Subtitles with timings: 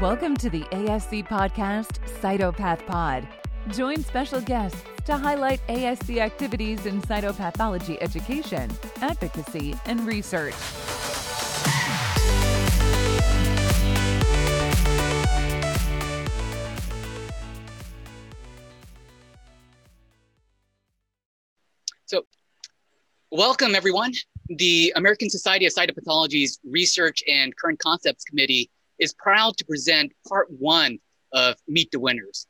[0.00, 3.26] Welcome to the ASC podcast, Cytopath Pod.
[3.72, 10.54] Join special guests to highlight ASC activities in cytopathology education, advocacy, and research.
[22.04, 22.24] So,
[23.32, 24.12] welcome everyone.
[24.48, 30.48] The American Society of Cytopathology's Research and Current Concepts Committee is proud to present part
[30.50, 30.98] one
[31.32, 32.46] of Meet the Winners.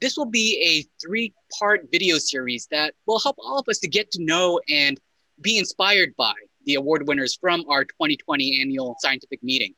[0.00, 3.88] This will be a three part video series that will help all of us to
[3.88, 5.00] get to know and
[5.40, 9.74] be inspired by the award winners from our 2020 annual scientific meeting.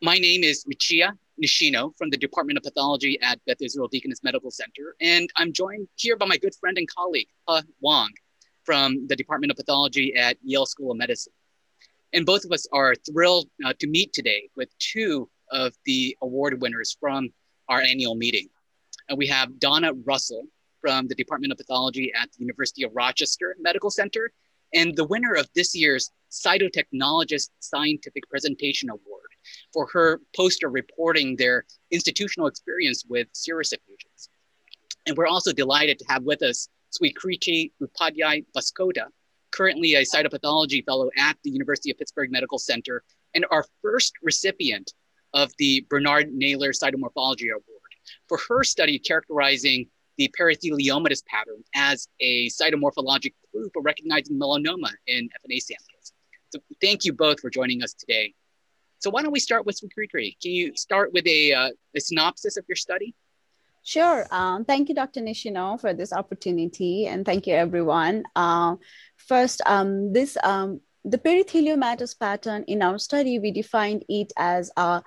[0.00, 1.12] My name is Michiya
[1.42, 5.88] Nishino from the Department of Pathology at Beth Israel Deaconess Medical Center, and I'm joined
[5.96, 8.10] here by my good friend and colleague, He Wang,
[8.64, 11.32] from the Department of Pathology at Yale School of Medicine.
[12.12, 16.60] And both of us are thrilled uh, to meet today with two of the award
[16.60, 17.30] winners from
[17.68, 18.48] our annual meeting.
[19.08, 20.44] And we have Donna Russell
[20.80, 24.30] from the Department of Pathology at the University of Rochester Medical Center,
[24.74, 29.30] and the winner of this year's Cytotechnologist Scientific Presentation Award
[29.72, 34.28] for her poster reporting their institutional experience with serous effusions.
[35.06, 39.06] And we're also delighted to have with us Sweekriti Upadhyay Baskota,
[39.58, 43.02] currently a cytopathology fellow at the University of Pittsburgh Medical Center,
[43.34, 44.92] and our first recipient
[45.34, 47.92] of the Bernard Naylor Cytomorphology Award
[48.28, 55.28] for her study characterizing the peritheliomatosis pattern as a cytomorphologic clue for recognizing melanoma in
[55.44, 56.12] FNA samples.
[56.50, 58.34] So thank you both for joining us today.
[59.00, 60.36] So why don't we start with Sweekriti?
[60.40, 63.14] Can you start with a, uh, a synopsis of your study?
[63.88, 64.26] Sure.
[64.30, 65.20] Um, thank you, Dr.
[65.20, 68.24] Nishino, for this opportunity, and thank you, everyone.
[68.36, 68.76] Uh,
[69.28, 75.02] first, um, this um, the peritheliomatosis pattern in our study, we defined it as a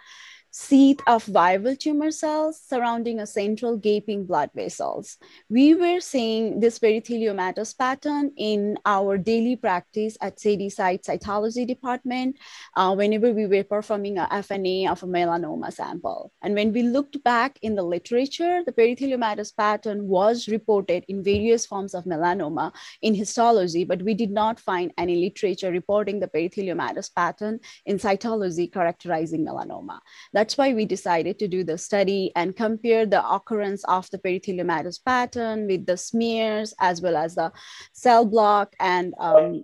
[0.52, 5.18] seat of viable tumor cells surrounding a central gaping blood vessels.
[5.50, 12.38] We were seeing this peritheliomatous pattern in our daily practice at Shadyside Cytology Department
[12.76, 16.34] uh, whenever we were performing a FNA of a melanoma sample.
[16.42, 21.66] And when we looked back in the literature, the peritheliomatous pattern was reported in various
[21.66, 27.14] forms of melanoma in histology, but we did not find any literature reporting the peritheliomatous
[27.16, 30.00] pattern in cytology characterizing melanoma.
[30.42, 34.98] That's why we decided to do the study and compare the occurrence of the peritheliomatous
[35.06, 37.52] pattern with the smears as well as the
[37.94, 39.64] cell block and um,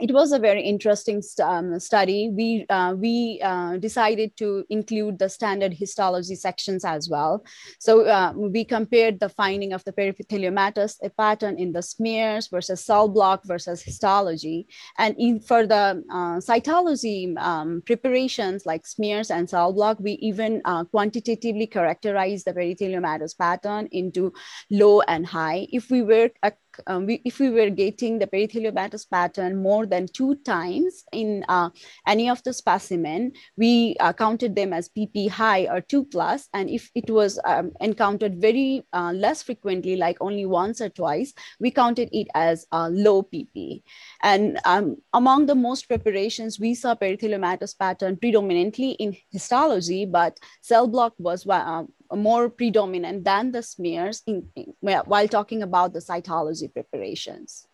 [0.00, 2.30] it was a very interesting um, study.
[2.32, 7.44] We, uh, we uh, decided to include the standard histology sections as well.
[7.78, 12.84] So uh, we compared the finding of the peritheliomatous a pattern in the smears versus
[12.84, 14.66] cell block versus histology.
[14.98, 20.62] And in, for the uh, cytology um, preparations like smears and cell block, we even
[20.64, 24.32] uh, quantitatively characterized the peritheliomatous pattern into
[24.70, 25.66] low and high.
[25.70, 26.30] If we were
[26.86, 31.70] um, we, if we were getting the peritheliomatous pattern more than two times in uh,
[32.06, 36.48] any of the specimen, we uh, counted them as PP high or two plus.
[36.54, 41.32] And if it was um, encountered very uh, less frequently, like only once or twice,
[41.58, 43.82] we counted it as low PP.
[44.22, 50.86] And um, among the most preparations, we saw peritheliomatous pattern predominantly in histology, but cell
[50.86, 51.84] block was uh,
[52.16, 57.66] more predominant than the smears in, in, while talking about the cytology preparations.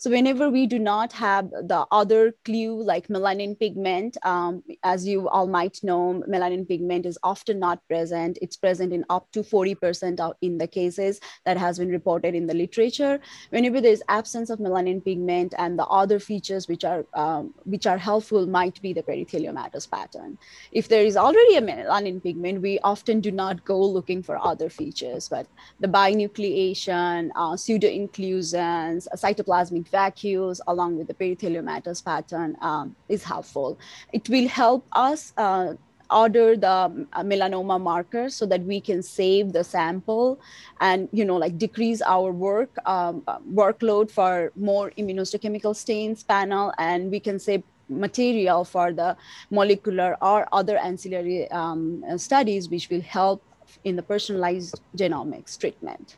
[0.00, 5.28] So whenever we do not have the other clue like melanin pigment, um, as you
[5.28, 8.38] all might know, melanin pigment is often not present.
[8.40, 12.54] It's present in up to 40% in the cases that has been reported in the
[12.54, 13.20] literature.
[13.50, 17.98] Whenever there's absence of melanin pigment and the other features which are, um, which are
[17.98, 20.38] helpful might be the peritheliomatous pattern.
[20.72, 24.70] If there is already a melanin pigment, we often do not go looking for other
[24.70, 25.46] features, but
[25.78, 33.78] the binucleation, uh, pseudo-inclusions, cytoplasmic vacuoles along with the peritheliomatous pattern um, is helpful.
[34.12, 35.74] It will help us uh,
[36.10, 40.40] order the uh, melanoma markers so that we can save the sample
[40.80, 43.22] and you know like decrease our work um,
[43.52, 49.16] workload for more immunohistochemical stains panel and we can save material for the
[49.50, 53.42] molecular or other ancillary um, studies which will help
[53.84, 56.16] in the personalized genomics treatment.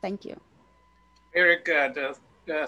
[0.00, 0.38] Thank you.
[1.32, 1.98] Very good
[2.48, 2.66] uh,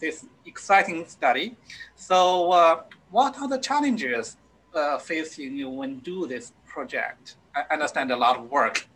[0.00, 1.56] this exciting study.
[1.96, 4.36] So uh, what are the challenges
[4.74, 7.36] uh, facing you when do this project?
[7.54, 8.86] I understand a lot of work.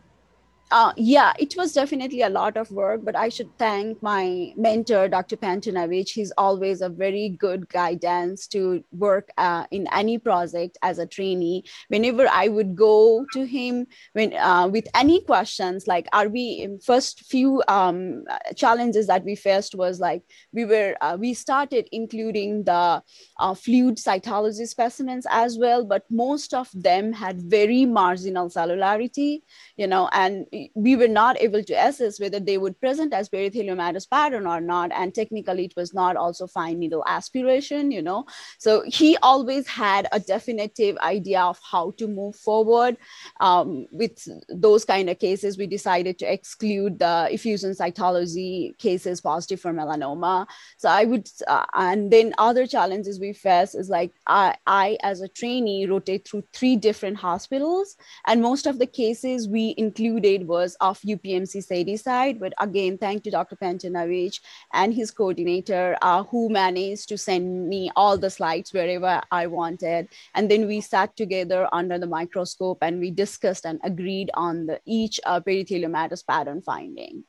[0.71, 5.09] Uh, yeah, it was definitely a lot of work, but I should thank my mentor,
[5.09, 5.37] Dr.
[5.37, 6.11] Pantanowitz.
[6.11, 11.65] He's always a very good guidance to work uh, in any project as a trainee.
[11.89, 17.21] Whenever I would go to him when uh, with any questions, like are we first
[17.27, 18.25] few um,
[18.57, 20.23] challenges that we faced was like
[20.53, 23.03] we were uh, we started including the
[23.39, 29.43] uh, fluid cytology specimens as well, but most of them had very marginal cellularity,
[29.77, 34.09] you know, and we were not able to assess whether they would present as peritheliomatosis
[34.09, 34.91] pattern or not.
[34.93, 38.27] And technically, it was not also fine needle aspiration, you know.
[38.59, 42.97] So he always had a definitive idea of how to move forward.
[43.41, 49.61] Um, with those kind of cases, we decided to exclude the effusion cytology cases positive
[49.61, 50.47] for melanoma.
[50.79, 55.21] So I would, uh, and then other challenges we face is like I, I, as
[55.21, 57.97] a trainee, rotate through three different hospitals,
[58.27, 62.41] and most of the cases we included was of UPMC Shadyside.
[62.41, 63.57] But again, thank to Dr.
[63.57, 64.41] Pantanowitz
[64.73, 70.09] and his coordinator uh, who managed to send me all the slides wherever I wanted.
[70.35, 74.81] And then we sat together under the microscope and we discussed and agreed on the
[74.85, 77.25] each uh, peritheliomatosis pattern finding.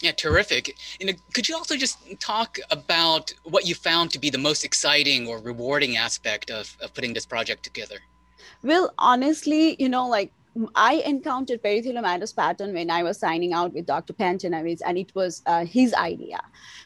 [0.00, 0.74] Yeah, terrific.
[1.00, 4.64] You know, could you also just talk about what you found to be the most
[4.64, 7.96] exciting or rewarding aspect of, of putting this project together?
[8.62, 10.32] Well, honestly, you know, like
[10.74, 14.12] I encountered peritheliomatosis pattern when I was signing out with Dr.
[14.12, 16.40] Pantanowitz, and it was uh, his idea.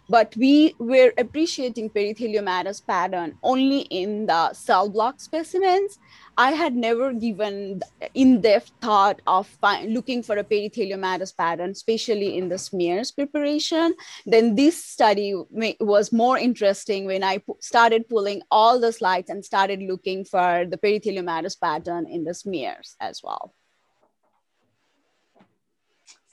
[0.08, 5.98] But we were appreciating peritheliomatosis pattern only in the cell block specimens.
[6.36, 7.82] I had never given
[8.14, 13.94] in-depth thought of looking for a peritheliomatosis pattern, especially in the smears preparation.
[14.26, 15.34] Then this study
[15.80, 20.78] was more interesting when I started pulling all the slides and started looking for the
[20.78, 23.54] peritheliomatosis pattern in the smears as well.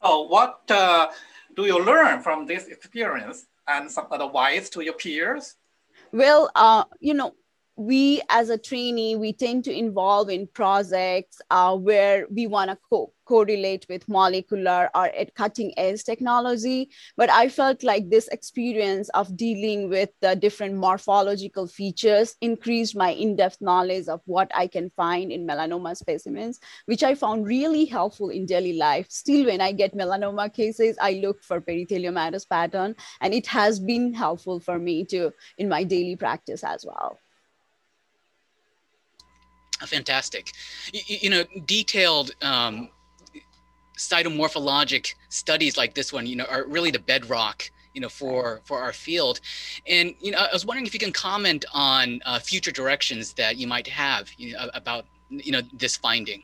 [0.04, 1.08] So what uh,
[1.56, 5.56] do you learn from this experience and some advice to your peers?
[6.12, 7.34] Well, uh, you know,
[7.78, 12.78] we as a trainee, we tend to involve in projects uh, where we want to
[12.90, 16.90] co- correlate with molecular or cutting edge technology.
[17.18, 23.12] But I felt like this experience of dealing with the different morphological features increased my
[23.12, 28.30] in-depth knowledge of what I can find in melanoma specimens, which I found really helpful
[28.30, 29.06] in daily life.
[29.10, 34.16] Still, when I get melanoma cases, I look for peritheliomatosis pattern, and it has been
[34.16, 37.20] helpful for me to in my daily practice as well
[39.86, 40.52] fantastic.
[40.94, 42.90] You, you know, detailed um,
[43.98, 48.80] cytomorphologic studies like this one, you know, are really the bedrock, you know, for for
[48.80, 49.40] our field.
[49.88, 53.58] And you know, I was wondering if you can comment on uh, future directions that
[53.58, 56.44] you might have you know, about you know this finding.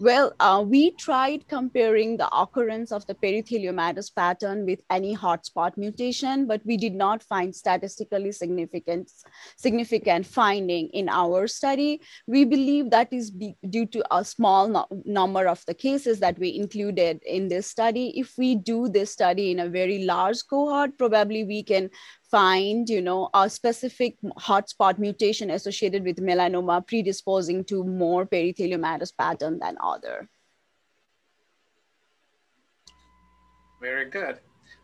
[0.00, 6.46] Well, uh, we tried comparing the occurrence of the peritheliomatosis pattern with any hotspot mutation,
[6.46, 9.10] but we did not find statistically significant,
[9.56, 12.00] significant finding in our study.
[12.28, 13.32] We believe that is
[13.68, 18.16] due to a small no number of the cases that we included in this study.
[18.16, 21.90] If we do this study in a very large cohort, probably we can
[22.30, 29.58] find, you know, a specific hotspot mutation associated with melanoma predisposing to more peritheliomatosis pattern
[29.58, 30.28] than other.
[33.80, 34.38] Very good.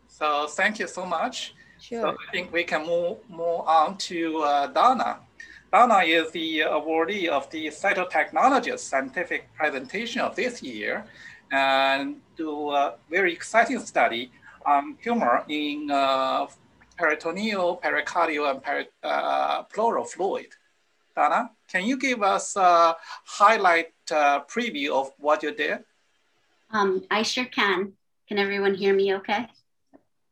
[0.07, 1.53] So thank you so much.
[1.79, 2.01] Sure.
[2.01, 5.19] So I think we can move, move on to uh, Donna.
[5.71, 11.05] Donna is the awardee of the Cytotechnologist scientific presentation of this year
[11.51, 14.31] and do a very exciting study
[14.65, 16.47] on tumor in uh,
[16.97, 20.47] peritoneal, pericardial, and peri uh, pleural fluid.
[21.15, 25.79] Donna, can you give us a highlight uh, preview of what you did?
[26.71, 27.93] Um, I sure can.
[28.27, 29.47] Can everyone hear me okay?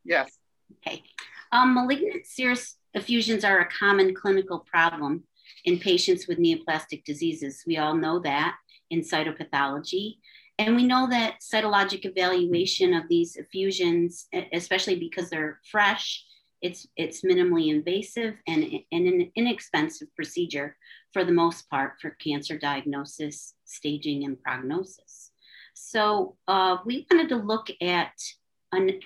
[0.04, 0.38] Yes.
[0.86, 1.04] Okay.
[1.52, 5.24] Um, malignant serous effusions are a common clinical problem
[5.64, 7.64] in patients with neoplastic diseases.
[7.66, 8.56] We all know that
[8.90, 10.18] in cytopathology.
[10.60, 16.24] And we know that cytologic evaluation of these effusions, especially because they're fresh
[16.64, 20.78] it's, it's minimally invasive and, and an inexpensive procedure
[21.12, 25.32] for the most part for cancer diagnosis, staging, and prognosis.
[25.74, 28.14] So uh, we wanted to look at,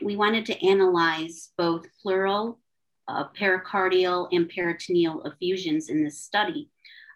[0.01, 2.59] we wanted to analyze both pleural,
[3.07, 6.69] uh, pericardial, and peritoneal effusions in this study.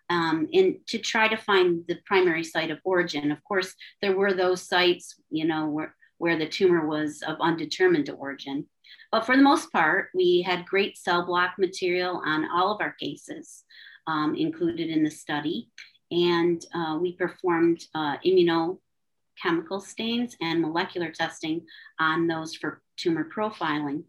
[0.09, 3.31] Um, and to try to find the primary site of origin.
[3.31, 8.09] Of course, there were those sites, you know, where, where the tumor was of undetermined
[8.09, 8.65] origin.
[9.11, 12.93] But for the most part, we had great cell block material on all of our
[12.93, 13.63] cases
[14.07, 15.69] um, included in the study.
[16.11, 18.79] And uh, we performed uh, immuno
[19.41, 21.65] chemical stains and molecular testing
[21.99, 24.03] on those for tumor profiling.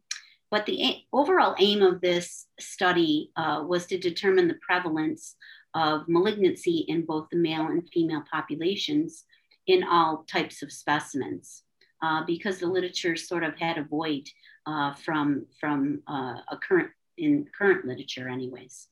[0.51, 5.37] But the overall aim of this study uh, was to determine the prevalence
[5.75, 9.25] of malignancy in both the male and female populations
[9.67, 11.63] in all types of specimens,
[12.03, 14.29] uh, because the literature sort of had a void
[14.67, 18.89] uh, from, from uh, a current, in current literature anyways.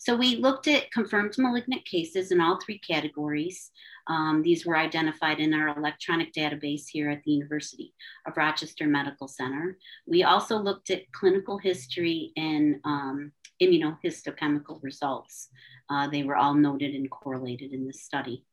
[0.00, 3.72] So we looked at confirmed malignant cases in all three categories.
[4.06, 7.92] Um, these were identified in our electronic database here at the University
[8.24, 9.76] of Rochester Medical Center.
[10.06, 15.48] We also looked at clinical history and um, immunohistochemical results.
[15.90, 18.44] Uh, they were all noted and correlated in this study.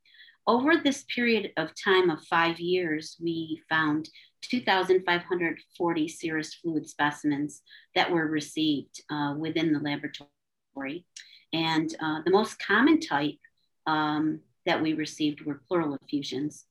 [0.48, 4.10] Over this period of time of five years, we found
[4.44, 7.62] 2,540 serous fluid specimens
[7.96, 11.06] that were received uh, within the laboratory.
[11.52, 13.40] And uh, the most common type
[13.88, 16.66] um, that we received were pleural effusions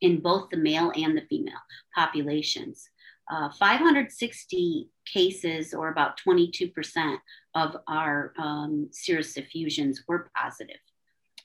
[0.00, 1.54] in both the male and the female
[1.94, 2.88] populations.
[3.28, 7.16] Uh, 560 cases, or about 22%
[7.54, 10.76] of our um, serous effusions, were positive.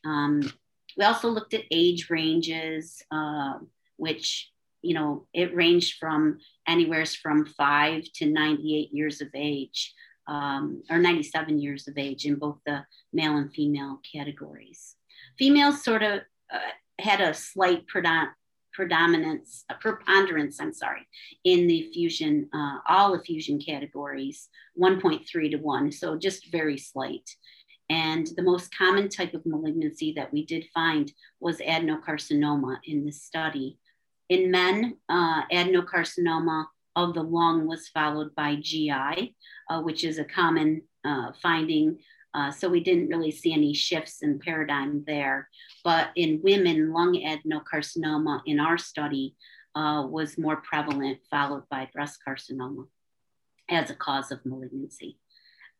[0.05, 0.41] Um,
[0.97, 3.55] we also looked at age ranges, uh,
[3.97, 9.93] which, you know, it ranged from anywhere from five to 98 years of age
[10.27, 14.95] um, or 97 years of age in both the male and female categories.
[15.37, 16.21] Females sort of
[16.53, 16.59] uh,
[16.99, 18.31] had a slight predom-
[18.73, 21.07] predominance, a preponderance, I'm sorry,
[21.43, 27.29] in the fusion, uh, all effusion categories, 1.3 to 1, so just very slight.
[27.91, 33.21] And the most common type of malignancy that we did find was adenocarcinoma in this
[33.21, 33.79] study.
[34.29, 39.35] In men, uh, adenocarcinoma of the lung was followed by GI,
[39.69, 41.99] uh, which is a common uh, finding.
[42.33, 45.49] Uh, so we didn't really see any shifts in paradigm there.
[45.83, 49.35] But in women, lung adenocarcinoma in our study
[49.75, 52.87] uh, was more prevalent, followed by breast carcinoma
[53.67, 55.17] as a cause of malignancy.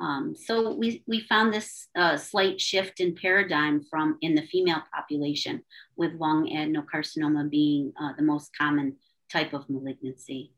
[0.02, 4.82] Um, so we, we found this uh, slight shift in paradigm from in the female
[4.94, 5.62] population
[5.96, 8.98] with lung adenocarcinoma being uh, the most common
[9.32, 10.54] type of malignancy.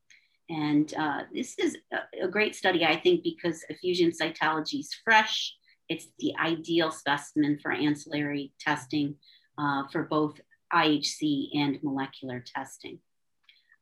[0.49, 5.53] And uh, this is a, a, great study, I think, because effusion cytology is fresh.
[5.89, 9.15] It's the ideal specimen for ancillary testing
[9.57, 10.39] uh, for both
[10.73, 12.99] IHC and molecular testing.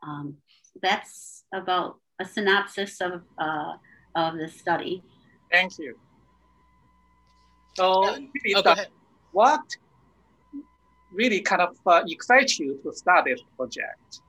[0.04, 0.38] Um,
[0.82, 3.74] that's about a synopsis of, uh,
[4.16, 5.04] of the study.
[5.52, 5.98] Thank you.
[7.76, 8.18] So,
[8.56, 8.76] oh,
[9.32, 9.62] what
[11.14, 14.22] really kind of uh, excites you to start this project?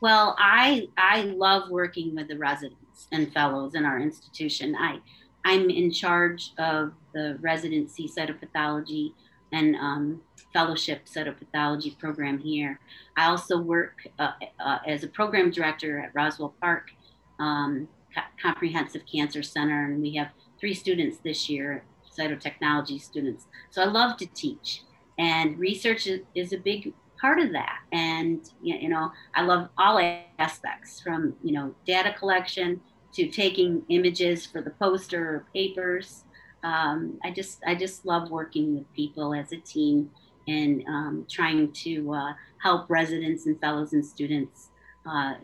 [0.00, 4.76] Well, I I love working with the residents and fellows in our institution.
[4.78, 5.00] I
[5.44, 9.12] I'm in charge of the residency cytopathology
[9.52, 10.20] and um,
[10.52, 12.80] fellowship cytopathology program here.
[13.16, 16.90] I also work uh, uh, as a program director at Roswell Park
[17.38, 17.95] um, Co-
[18.40, 21.84] Comprehensive Cancer Center, and we have three students this year,
[22.18, 23.46] cytotechnology students.
[23.70, 24.82] So I love to teach,
[25.18, 27.80] and research is, a big part of that.
[27.92, 29.98] And you know, I love all
[30.38, 32.80] aspects from you know data collection
[33.14, 36.24] to taking images for the poster or papers.
[36.62, 40.10] Um, I just I just love working with people as a team
[40.48, 44.70] and um, trying to uh, help residents and fellows and students.
[45.04, 45.34] Uh,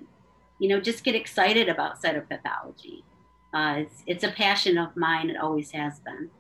[0.63, 3.03] you know, just get excited about cytopathology.
[3.53, 5.29] Uh, it's it's a passion of mine.
[5.29, 6.31] It always has been.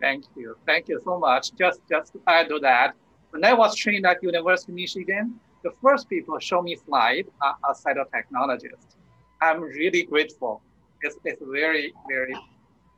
[0.00, 0.56] Thank you.
[0.66, 1.54] Thank you so much.
[1.54, 2.96] Just just to add to that,
[3.30, 7.56] when I was trained at University of Michigan, the first people show me slide are,
[7.62, 8.96] are cytotechnologists.
[9.40, 10.60] I'm really grateful.
[11.02, 12.34] It's, it's very, very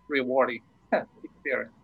[0.09, 0.63] rewarding
[1.25, 1.76] experience.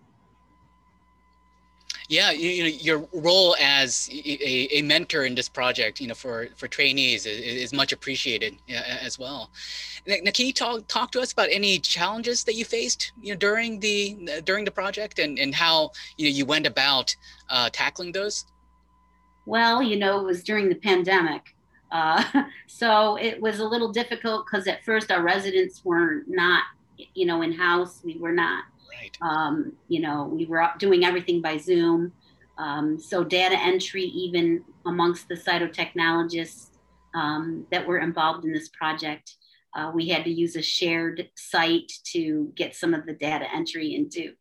[2.12, 6.14] Yeah, you, you, know, your role as a, a, mentor in this project, you know,
[6.14, 9.50] for, for trainees is, is much appreciated as well.
[10.06, 13.38] Now, can you talk talk to us about any challenges that you faced, you know,
[13.38, 17.16] during the during the project, and, and how you know you went about
[17.48, 18.44] uh, tackling those?
[19.46, 21.54] Well, you know, it was during the pandemic,
[21.92, 22.22] uh,
[22.66, 26.64] so it was a little difficult because at first our residents were not,
[27.14, 28.02] you know, in house.
[28.04, 29.16] We were not Right.
[29.22, 32.12] Um, you know, we were doing everything by Zoom.
[32.58, 36.68] Um, so data entry, even amongst the cytotechnologists
[37.14, 39.36] um, that were involved in this project,
[39.74, 43.94] uh, we had to use a shared site to get some of the data entry
[43.94, 44.32] into.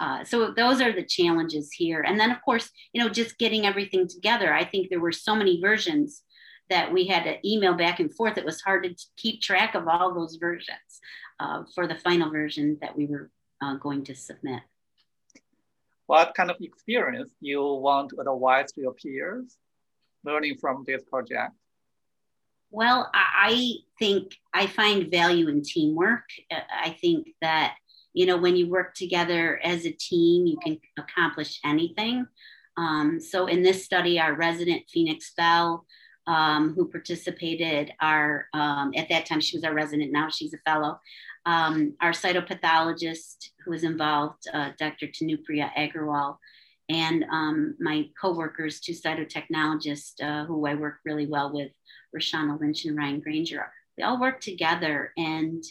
[0.00, 2.00] Uh, so those are the challenges here.
[2.00, 4.52] And then of course, you know, just getting everything together.
[4.52, 6.22] I think there were so many versions
[6.70, 8.38] that we had to email back and forth.
[8.38, 11.00] It was hard to keep track of all those versions
[11.40, 13.30] uh, for the final version that we were
[13.62, 14.62] uh, going to submit.
[16.06, 19.58] What kind of experience you want to advise to your peers?
[20.24, 21.52] learning from this project?
[22.70, 26.24] Well, I think I find value in teamwork.
[26.50, 27.76] Uh, I think that,
[28.12, 32.26] you know, when you work together as a team, you can accomplish anything.
[32.76, 35.86] Um, so in this study, our resident Phoenix Bell,
[36.28, 40.58] um, who participated, our um, at that time she was our resident, now she's a
[40.58, 41.00] fellow.
[41.46, 45.06] Um, our cytopathologist who was involved, uh, Dr.
[45.06, 46.36] Tanupriya Agarwal,
[46.90, 51.72] and um, my co-workers, two cytotechnologists uh, who I work really well with,
[52.14, 53.70] Roshana Lynch and Ryan Granger.
[53.96, 55.64] We all work together and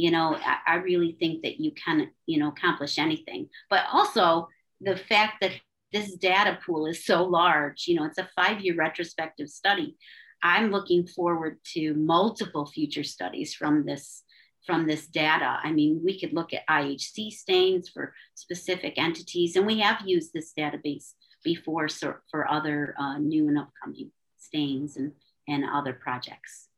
[0.00, 3.50] you know, I, I really think that you can, you know, accomplish anything.
[3.68, 4.48] But also
[4.80, 5.52] the fact that
[5.92, 9.96] this data pool is so large, you know, it's a five-year retrospective study.
[10.42, 14.22] I'm looking forward to multiple future studies from this
[14.66, 15.58] from this data.
[15.62, 20.32] I mean, we could look at IHC stains for specific entities, and we have used
[20.32, 25.12] this database before so, for other uh, new and upcoming stains and,
[25.48, 26.68] and other projects.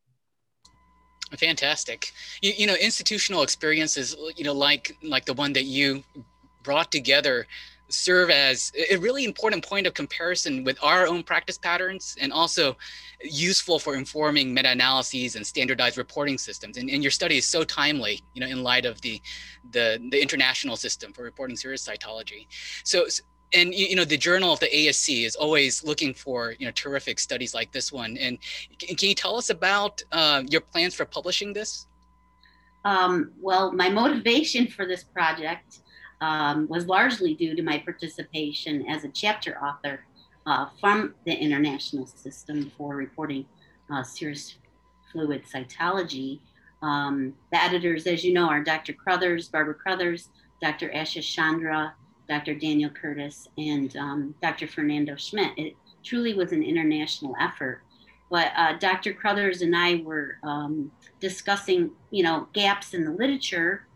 [1.37, 2.12] Fantastic.
[2.40, 6.04] You, you know, institutional experiences, you know, like like the one that you
[6.62, 7.47] brought together
[7.92, 12.76] serve as a really important point of comparison with our own practice patterns and also
[13.22, 16.76] useful for informing meta-analyses and standardized reporting systems.
[16.76, 19.20] And, and your study is so timely, you know, in light of the,
[19.70, 22.46] the, the international system for reporting serous cytology.
[22.84, 23.06] So,
[23.54, 27.18] and you know the journal of the ASC is always looking for you know terrific
[27.18, 28.16] studies like this one.
[28.16, 28.38] And
[28.78, 31.87] can you tell us about uh, your plans for publishing this?
[32.84, 35.81] Um, well, my motivation for this project
[36.23, 40.05] um, was largely due to my participation as a chapter author
[40.47, 43.45] uh, from the international system for reporting
[43.93, 44.55] uh, serous
[45.11, 46.38] fluid cytology.
[46.81, 48.93] Um, the editors, as you know, are Dr.
[48.93, 50.29] Crothers, Barbara Crothers,
[50.62, 50.91] Dr.
[50.91, 51.93] Asha Chandra,
[52.29, 52.55] Dr.
[52.55, 54.69] Daniel Kurtycz, and um, Dr.
[54.69, 55.52] Fernando Schmitt.
[55.57, 55.75] It
[56.05, 57.83] truly was an international effort.
[58.31, 59.12] But uh, Dr.
[59.12, 63.87] Crothers and I were um, discussing, you know, gaps in the literature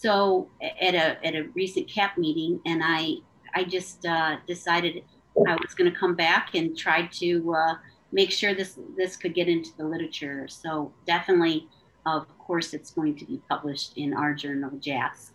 [0.00, 3.16] so at a at a recent CAP meeting, and I
[3.54, 5.04] I just uh, decided
[5.46, 7.74] I was going to come back and try to uh,
[8.10, 10.48] make sure this this could get into the literature.
[10.48, 11.68] So definitely,
[12.06, 15.32] of course, it's going to be published in our journal, JASC,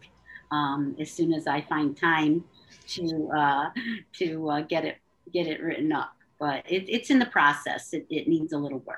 [0.52, 2.44] um, as soon as I find time
[2.88, 3.70] to uh,
[4.14, 4.98] to uh, get it
[5.32, 6.16] get it written up.
[6.40, 7.94] But it, it's in the process.
[7.94, 8.98] It, it needs a little work.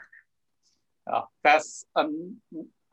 [1.11, 2.37] Oh, that's um,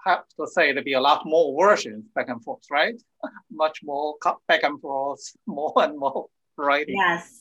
[0.05, 3.01] have to say there be a lot more versions back and forth, right?
[3.51, 4.17] Much more
[4.49, 6.97] back and forth, more and more writing.
[6.97, 7.41] Yes,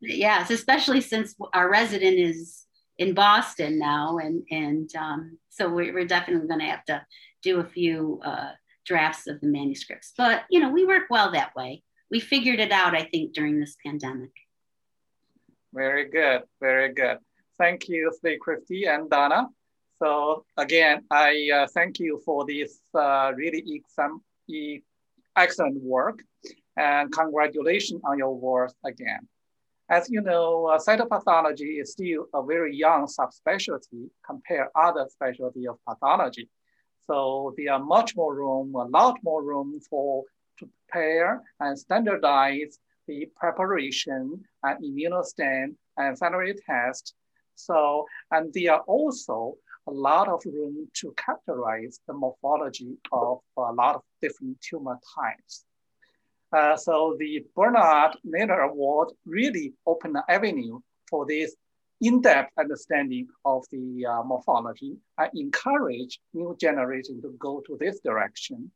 [0.00, 2.66] yes, especially since our resident is
[2.98, 7.04] in Boston now, and and um, so we're, definitely going to have to
[7.42, 8.52] do a few uh,
[8.84, 10.12] drafts of the manuscripts.
[10.16, 11.82] But you know, we work well that way.
[12.10, 14.32] We figured it out, I think, during this pandemic.
[15.72, 17.18] Very good, very good.
[17.58, 19.48] Thank you, Sweekriti and Donna.
[20.02, 24.20] So again, I uh, thank you for this uh, really exam,
[25.36, 26.18] excellent work
[26.76, 29.28] and congratulations on your work again.
[29.88, 35.78] As you know, uh, cytopathology is still a very young subspecialty compared other specialty of
[35.88, 36.48] pathology.
[37.06, 40.24] So there are much more room, a lot more room for
[40.58, 47.14] to prepare and standardize the preparation and immunostain and ancillary test.
[47.54, 53.72] So, and there are also a lot of room to characterize the morphology of a
[53.72, 55.64] lot of different tumor types.
[56.52, 61.56] Uh, so the Bernard Naylor Award really opened an avenue for this
[62.00, 68.70] in-depth understanding of the uh, morphology and encourage new generation to go to this direction.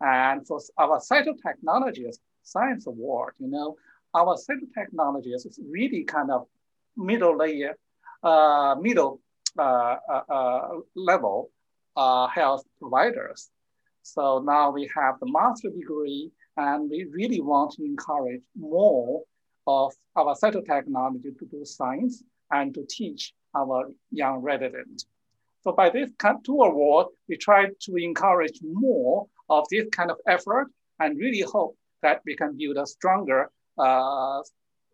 [0.00, 3.76] And for our cytotechnologist science award, you know,
[4.14, 6.46] our cytotechnologist is really kind of
[6.96, 7.76] middle layer,
[8.22, 9.20] uh, middle
[9.58, 11.50] Uh, uh, uh, level
[12.34, 13.50] health providers.
[14.00, 19.22] So now we have the master degree and we really want to encourage more
[19.66, 25.04] of our cytotechnology to do science and to teach our young residents.
[25.64, 30.16] So by this kind two award, we try to encourage more of this kind of
[30.26, 34.40] effort and really hope that we can build a stronger uh,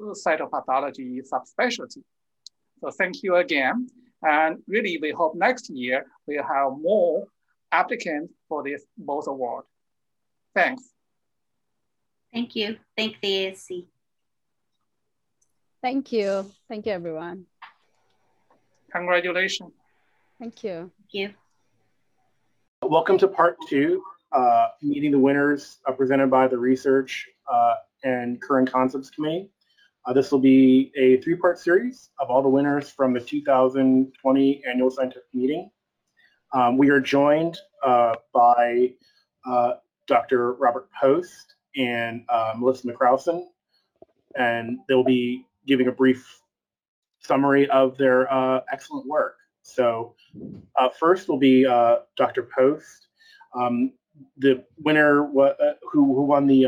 [0.00, 2.02] cytopathology subspecialty.
[2.80, 3.88] So thank you again.
[4.22, 7.26] And really, we hope next year we'll have more
[7.70, 9.64] applicants for this both award.
[10.54, 10.82] Thanks.
[12.32, 12.76] Thank you.
[12.96, 13.86] Thank the ASC.
[15.80, 16.50] Thank you.
[16.68, 17.46] Thank you, everyone.
[18.92, 19.72] Congratulations.
[20.38, 20.90] Thank you.
[20.98, 21.30] Thank you.
[22.82, 24.02] Welcome to part two,
[24.32, 29.50] uh, meeting the winners uh, presented by the Research uh, and Current Concepts Committee.
[30.06, 34.90] Uh, this will be a three-part series of all the winners from the 2020 annual
[34.90, 35.70] scientific meeting.
[36.54, 38.92] Um, we are joined uh, by
[39.46, 39.74] uh,
[40.06, 40.54] Dr.
[40.54, 43.44] Robert Post and uh, Melissa McCrowson,
[44.36, 46.40] and they'll be giving a brief
[47.20, 49.36] summary of their uh, excellent work.
[49.62, 50.14] So
[50.76, 51.64] uh, first will be
[52.16, 52.48] Dr.
[52.56, 53.08] Post.
[53.54, 53.92] Um,
[54.38, 56.66] the winner who, who won the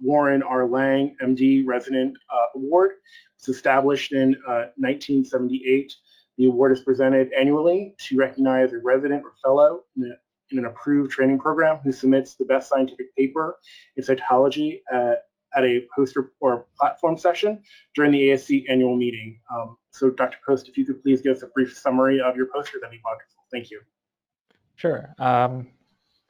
[0.00, 0.66] Warren R.
[0.66, 2.92] Lang MD Resident uh, Award.
[3.38, 4.36] It's established in
[4.76, 5.86] 1978.
[5.86, 5.94] Uh,
[6.38, 10.14] the award is presented annually to recognize a resident or fellow in, a,
[10.52, 13.56] in an approved training program who submits the best scientific paper
[13.96, 15.24] in cytology at,
[15.56, 17.62] at a poster or platform session
[17.94, 19.40] during the ASC annual meeting.
[19.50, 20.36] Um, so Dr.
[20.46, 23.00] Post, if you could please give us a brief summary of your poster, that'd be
[23.04, 23.44] wonderful.
[23.50, 23.80] Thank you.
[24.74, 25.14] Sure.
[25.18, 25.68] Um,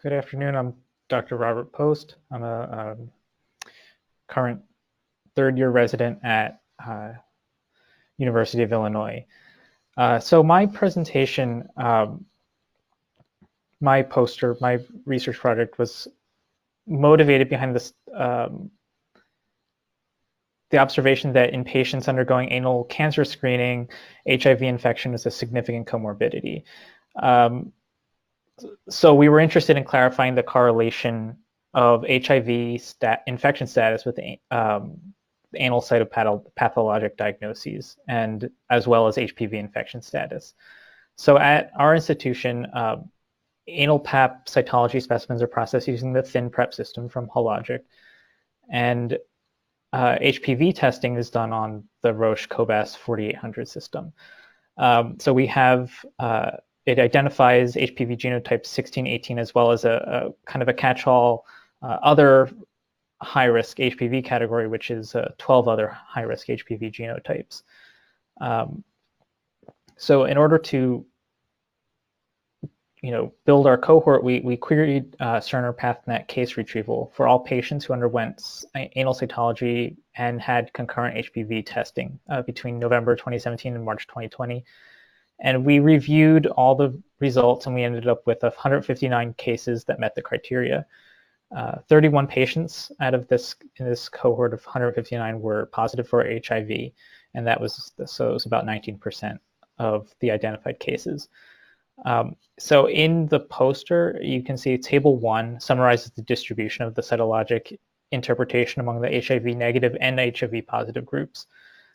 [0.00, 0.54] good afternoon.
[0.54, 0.74] I'm
[1.08, 1.36] Dr.
[1.36, 2.16] Robert Post.
[2.30, 3.10] I'm a, um,
[4.36, 4.60] current
[5.34, 7.12] third year resident at uh,
[8.18, 9.24] University of Illinois.
[9.96, 12.26] Uh, so my presentation, um,
[13.80, 16.06] my poster, my research project was
[16.86, 18.70] motivated behind this um,
[20.70, 23.88] the observation that in patients undergoing anal cancer screening,
[24.28, 26.64] HIV infection is a significant comorbidity.
[27.22, 27.72] Um,
[28.88, 31.38] so we were interested in clarifying the correlation
[31.76, 34.18] of HIV stat infection status with
[34.50, 34.98] um,
[35.54, 40.54] anal cytopathologic diagnoses, and as well as HPV infection status.
[41.16, 42.96] So at our institution, uh,
[43.68, 47.80] anal pap cytology specimens are processed using the ThinPrep system from Hologic,
[48.70, 49.18] and
[49.92, 54.14] uh, HPV testing is done on the Roche Cobas 4800 system.
[54.78, 56.52] Um, so we have uh,
[56.86, 61.44] it identifies HPV genotype 1618 as well as a, a kind of a catch-all
[61.82, 62.50] other
[63.22, 67.62] high-risk HPV category, which is uh, 12 other high-risk HPV genotypes.
[68.40, 68.84] Um,
[69.96, 71.06] so in order to
[73.02, 77.38] you know, build our cohort, we, we queried uh, Cerner PathNet case retrieval for all
[77.38, 78.42] patients who underwent
[78.74, 84.64] anal cytology and had concurrent HPV testing uh, between November 2017 and March 2020.
[85.38, 90.14] And we reviewed all the results and we ended up with 159 cases that met
[90.14, 90.86] the criteria.
[91.54, 96.90] Uh, 31 patients out of this in this cohort of 159 were positive for HIV,
[97.34, 99.38] and that was so it was about 19%
[99.78, 101.28] of the identified cases.
[102.04, 107.02] Um, so in the poster, you can see table one summarizes the distribution of the
[107.02, 107.78] cytologic
[108.12, 111.46] interpretation among the HIV negative and HIV positive groups.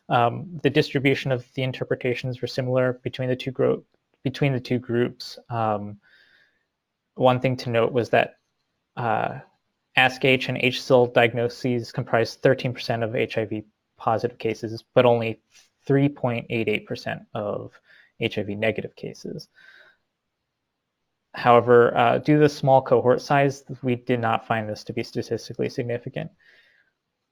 [0.09, 3.85] Um, the distribution of the interpretations were similar between the two group
[4.23, 5.39] between the two groups.
[5.49, 5.97] Um,
[7.15, 8.35] one thing to note was that
[8.97, 9.39] uh,
[9.97, 13.63] ASC-H and HSIL diagnoses comprise 13% of HIV
[13.97, 15.41] positive cases, but only
[15.87, 17.71] 3.88% of
[18.21, 19.47] HIV negative cases.
[21.33, 25.03] However, uh, due to the small cohort size, we did not find this to be
[25.03, 26.29] statistically significant.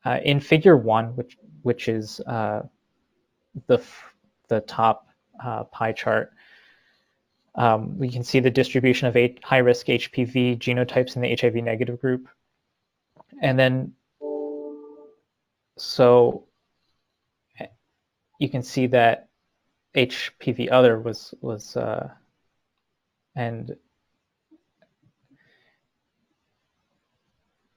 [0.06, 2.62] Uh, in figure one, which, which is uh,
[3.68, 3.82] the,
[4.48, 5.08] the top
[5.44, 6.32] uh, pie chart,
[7.60, 12.30] um, we can see the distribution of high-risk HPV genotypes in the HIV negative group.
[13.42, 13.92] And then,
[15.78, 16.48] so
[18.40, 19.28] you can see that
[19.94, 22.08] HPV other was, was uh,
[23.36, 23.76] and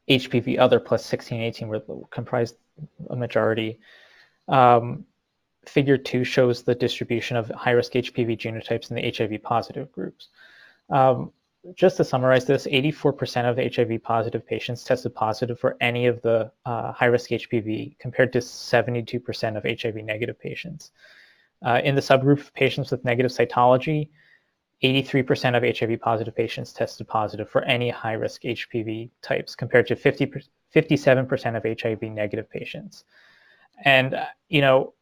[0.08, 2.54] HPV other plus 1618 were comprised
[3.10, 3.80] a majority.
[4.46, 5.06] Um,
[5.66, 10.28] figure two shows the distribution of high-risk HPV genotypes in the HIV positive groups.
[10.90, 11.32] Um,
[11.74, 16.50] just to summarize this, 84% of HIV positive patients tested positive for any of the
[16.66, 20.90] uh, high-risk HPV compared to 72% of HIV negative patients.
[21.64, 24.08] Uh, in the subgroup of patients with negative cytology,
[24.82, 30.32] 83% of HIV positive patients tested positive for any high-risk HPV types compared to 50,
[30.74, 33.04] 57% of HIV negative patients.
[33.84, 34.94] And, uh, you know,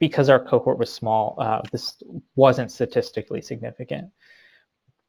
[0.00, 2.02] because our cohort was small, uh, this
[2.34, 4.10] wasn't statistically significant.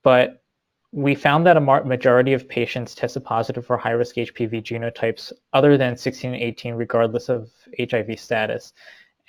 [0.04, 0.44] But
[0.92, 5.96] we found that a majority of patients tested positive for high-risk HPV genotypes other than
[5.96, 7.50] 16 and 18, regardless of
[7.80, 8.74] HIV status.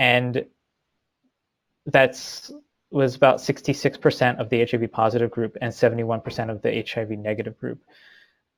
[0.00, 0.44] And
[1.86, 2.50] that's
[2.90, 7.82] was about 66% of the HIV positive group and 71% of the HIV negative group.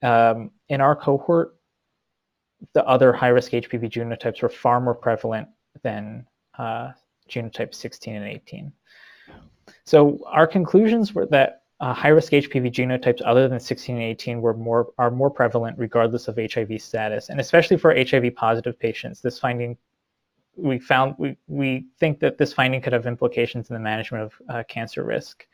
[0.02, 1.54] Um, in our cohort,
[2.72, 5.48] the other high-risk HPV genotypes were far more prevalent
[5.82, 6.26] than
[6.58, 6.92] uh,
[7.28, 8.72] genotype 16 and 18.
[9.84, 14.54] So our conclusions were that uh, high-risk HPV genotypes other than 16 and 18 were
[14.54, 19.76] more are more prevalent regardless of HIV status, and especially for HIV-positive patients, this finding
[20.56, 24.32] we found we, we think that this finding could have implications in the management of
[24.48, 25.46] uh, cancer risk,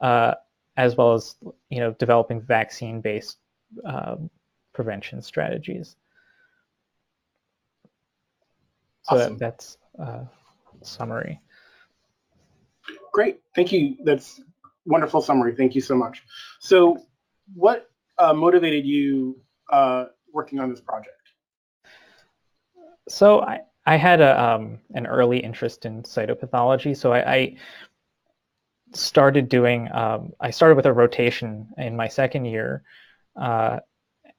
[0.00, 0.34] uh,
[0.76, 1.36] as well as
[1.70, 3.38] you know developing vaccine-based
[3.84, 4.30] um,
[4.72, 5.96] prevention strategies.
[9.02, 9.32] So Awesome.
[9.34, 10.24] that, that's uh,
[10.86, 11.40] summary.
[13.12, 13.96] Great, thank you.
[14.04, 14.40] That's
[14.86, 15.54] wonderful summary.
[15.54, 16.22] Thank you so much.
[16.60, 16.98] So,
[17.54, 21.10] what uh, motivated you uh, working on this project?
[23.08, 26.96] So I, I had a, um, an early interest in cytopathology.
[26.96, 27.56] So I, I
[28.92, 32.82] started doing, um, I started with a rotation in my second year.
[33.36, 33.80] Uh,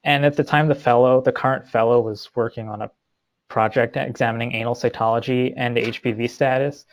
[0.04, 2.92] and at the time, the fellow, the current fellow was working on a
[3.48, 6.86] project examining anal cytology and HPV status.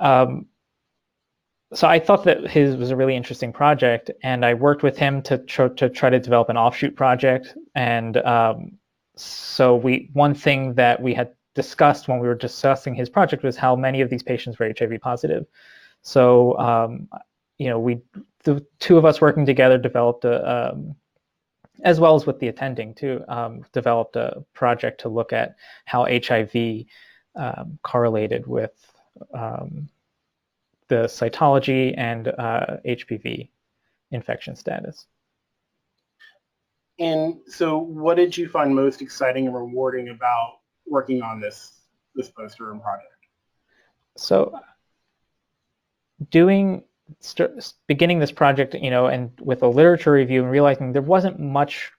[0.00, 0.46] Um,
[1.72, 5.20] so I thought that his was a really interesting project, and I worked with him
[5.22, 7.54] to tr- to try to develop an offshoot project.
[7.74, 8.72] And um,
[9.16, 13.56] so we one thing that we had discussed when we were discussing his project was
[13.56, 15.44] how many of these patients were HIV positive.
[16.02, 17.08] So um,
[17.58, 18.00] you know, we
[18.44, 20.94] the two of us working together developed a um,
[21.84, 26.04] as well as with the attending too, um, developed a project to look at how
[26.04, 26.84] HIV
[27.36, 28.72] um, correlated with
[29.32, 29.88] um,
[30.88, 33.48] the cytology and uh, HPV
[34.10, 35.06] infection status.
[36.98, 41.72] And so, what did you find most exciting and rewarding about working on this
[42.16, 43.12] this poster and project?
[44.16, 44.58] So,
[46.30, 46.82] doing
[47.86, 51.90] beginning this project, you know, and with a literature review and realizing there wasn't much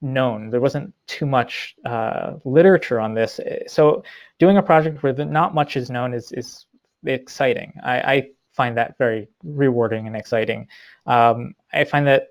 [0.00, 3.40] known, there wasn't too much uh, literature on this.
[3.66, 4.02] So,
[4.38, 6.66] doing a project where not much is known is is
[7.04, 7.74] exciting.
[7.82, 10.68] I, I find that very rewarding and exciting.
[11.06, 12.28] Um, I find that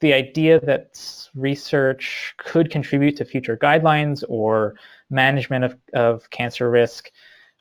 [0.00, 1.00] the idea that
[1.34, 4.74] research could contribute to future guidelines or
[5.10, 7.10] management of, of cancer risk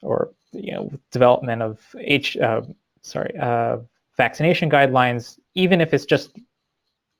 [0.02, 2.62] or you know development of H uh,
[3.04, 3.78] sorry uh,
[4.22, 6.38] vaccination guidelines, even if it's just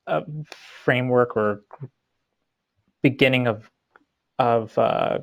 [0.06, 0.22] a
[0.86, 1.64] framework or
[3.02, 3.72] beginning of
[4.38, 5.18] of uh,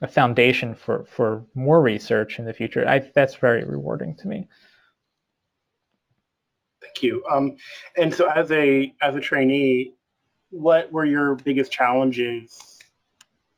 [0.00, 2.88] a foundation for for more research in the future.
[2.88, 4.48] I, that's very rewarding to me.
[6.80, 7.22] Thank you.
[7.30, 7.56] Um,
[7.98, 9.92] and so, as a as a trainee,
[10.48, 12.78] what were your biggest challenges?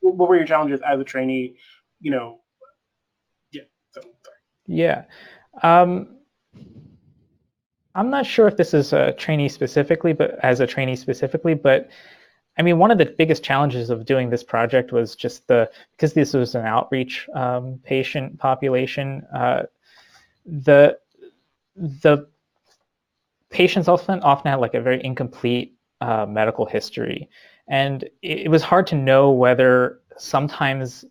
[0.01, 1.55] What were your challenges as a trainee?
[2.01, 2.41] You know,
[3.53, 3.63] yeah.
[3.91, 4.37] So, sorry.
[4.67, 5.05] Yeah.
[5.63, 6.16] Um,
[7.97, 11.89] I'm not sure if this is a trainee specifically, but as a trainee specifically, but
[12.59, 16.13] I mean, one of the biggest challenges of doing this project was just the because
[16.13, 19.25] this was an outreach um, patient population.
[19.35, 19.63] Uh,
[20.45, 20.97] the
[21.75, 22.27] the
[23.49, 27.27] patients often often had like a very incomplete uh, medical history,
[27.67, 31.03] and it, it was hard to know whether sometimes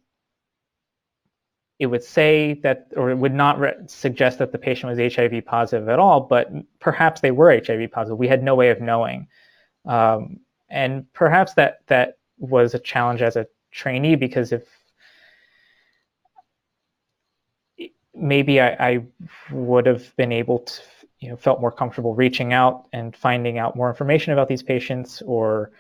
[1.78, 5.44] it would say that, or it would not re- suggest that the patient was HIV
[5.44, 8.18] positive at all, but perhaps they were HIV positive.
[8.18, 9.28] We had no way of knowing.
[9.84, 14.66] Um, and perhaps that that was a challenge as a trainee because if
[18.14, 19.04] maybe I, I
[19.50, 20.80] would have been able to
[21.20, 25.22] you know felt more comfortable reaching out and finding out more information about these patients
[25.22, 25.70] or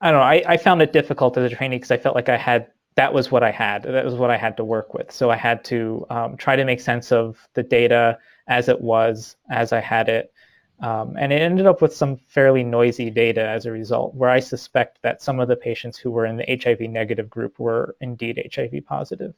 [0.00, 2.28] I don't know I, I found it difficult as a trainee because I felt like
[2.28, 5.10] I had that was what I had that was what I had to work with
[5.10, 9.36] so I had to um, try to make sense of the data as it was
[9.50, 10.32] as I had it
[10.80, 14.40] um, and it ended up with some fairly noisy data as a result, where I
[14.40, 18.50] suspect that some of the patients who were in the HIV negative group were indeed
[18.54, 19.34] HIV positive.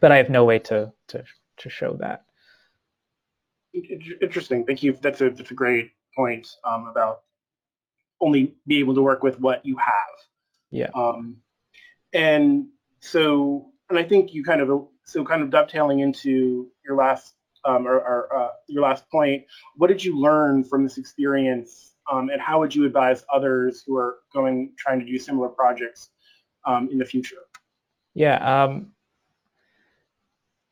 [0.00, 1.24] But I have no way to, to,
[1.56, 2.24] to show that.
[4.20, 4.64] Interesting.
[4.64, 4.92] Thank you.
[4.92, 7.22] That's a, that's a great point um, about
[8.20, 10.14] only be able to work with what you have.
[10.70, 10.90] Yeah.
[10.94, 11.38] Um,
[12.14, 12.66] and
[13.00, 17.86] so, and I think you kind of, so kind of dovetailing into your last um,
[17.86, 19.44] or, or uh, your last point,
[19.76, 23.96] what did you learn from this experience, um, and how would you advise others who
[23.96, 26.10] are going trying to do similar projects
[26.66, 27.36] um, in the future?
[28.14, 28.64] Yeah.
[28.64, 28.92] Um,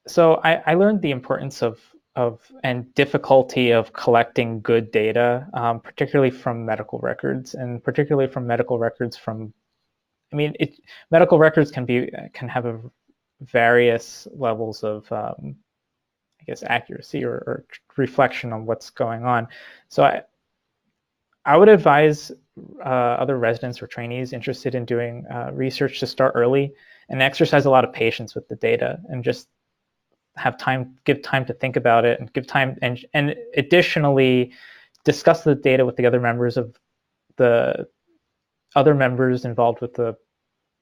[0.06, 1.80] so I, I, learned the importance of
[2.16, 8.46] of and difficulty of collecting good data, um, particularly from medical records, and particularly from
[8.46, 9.52] medical records from.
[10.32, 12.80] I mean, it, medical records can be can have a
[13.40, 15.56] various levels of um,
[16.40, 17.64] I guess accuracy or, or,
[17.96, 19.48] reflection on what's going on.
[19.88, 20.22] So I
[21.44, 22.32] I would advise
[22.84, 26.74] uh, other residents or trainees interested in doing uh, research to start early
[27.08, 29.48] and exercise a lot of patience with the data and just
[30.36, 34.52] have time, give time to think about it and give time and and additionally
[35.04, 36.78] discuss the data with the other members of
[37.36, 37.86] the
[38.74, 40.16] other members involved with the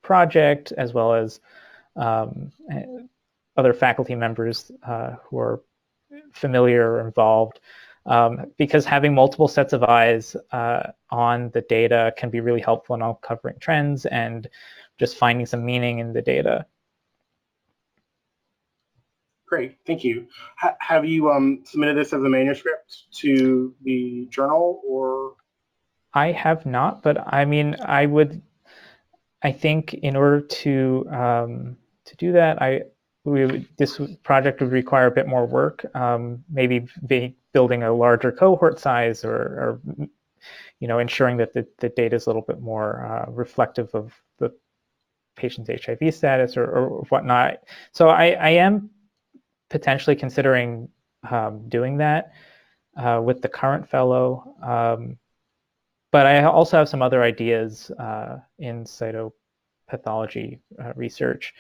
[0.03, 1.41] project, as well as
[1.97, 2.53] um,
[3.57, 5.63] other faculty members uh, who are
[6.33, 7.61] familiar or involved.
[8.07, 12.97] Um, because having multiple sets of eyes uh, on the data can be really helpful
[12.97, 14.49] in uncovering trends and
[14.99, 16.67] just finding some meaning in the data.
[19.47, 20.29] Great, thank you.
[20.65, 25.35] H have you um, submitted this as a manuscript to the journal or?
[26.13, 28.43] I have not, but I mean, I would,
[29.43, 32.83] I think in order to um, to do that, I
[33.25, 37.93] we would, this project would require a bit more work, um, maybe be building a
[37.93, 39.81] larger cohort size or, or,
[40.79, 44.15] you know, ensuring that the, the data is a little bit more uh, reflective of
[44.39, 44.51] the
[45.37, 47.59] patient's HIV status or, or whatnot.
[47.93, 48.91] So I, I am
[49.69, 50.89] potentially considering
[51.31, 52.33] um, doing that
[52.97, 54.55] uh, with the current fellow.
[54.63, 55.19] Um,
[56.13, 61.55] but I also have some other ideas uh, in cytopathology uh, research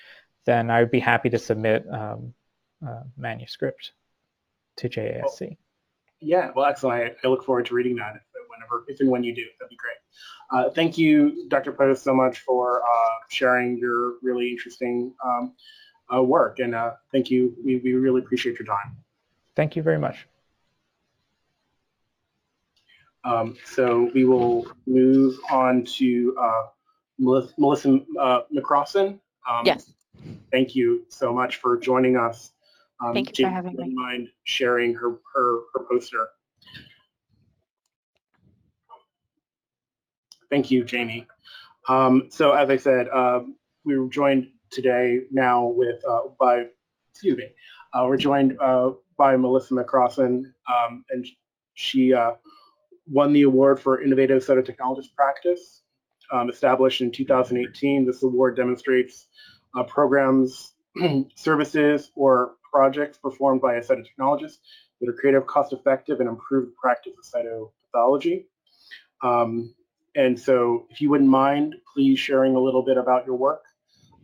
[0.46, 2.34] then I would be happy to submit um,
[2.82, 3.92] a manuscript
[4.76, 5.40] to JASC.
[5.40, 5.56] Well,
[6.20, 7.14] yeah, well, excellent.
[7.24, 9.44] I, I, look forward to reading that whenever, if and when you do.
[9.58, 9.96] That'd be great.
[10.50, 11.72] Uh, thank you, Dr.
[11.72, 15.54] Post, so much for uh, sharing your really interesting um,
[16.14, 16.58] uh, work.
[16.58, 17.54] And uh, thank you.
[17.64, 18.96] We, we really appreciate your time.
[19.56, 20.26] Thank you very much.
[23.24, 26.62] Um, so we will move on to uh,
[27.18, 29.18] Melissa, Melissa uh, McCrossan.
[29.48, 29.92] Um, yes.
[30.50, 32.52] Thank you so much for joining us.
[33.02, 33.94] Um, Thank you for having me.
[33.94, 36.28] Mind sharing her, her, her poster.
[40.50, 41.26] Thank you, Jamie.
[41.88, 43.40] Um, so as I said, uh,
[43.85, 46.66] we were joined today now with uh, by,
[47.12, 47.48] excuse me,
[47.92, 51.26] uh, we're joined uh, by Melissa McCrossan, um, and
[51.74, 52.33] she uh,
[53.11, 55.83] won the award for Innovative Cytotechnologist Practice.
[56.33, 59.27] Um, established in 2018, this award demonstrates
[59.77, 60.75] uh, programs,
[61.35, 64.59] services, or projects performed by a cytotechnologist
[65.01, 68.44] that are creative, cost-effective, and improve the practice of cytopathology.
[69.23, 69.75] Um,
[70.14, 73.64] and so if you wouldn't mind, please sharing a little bit about your work.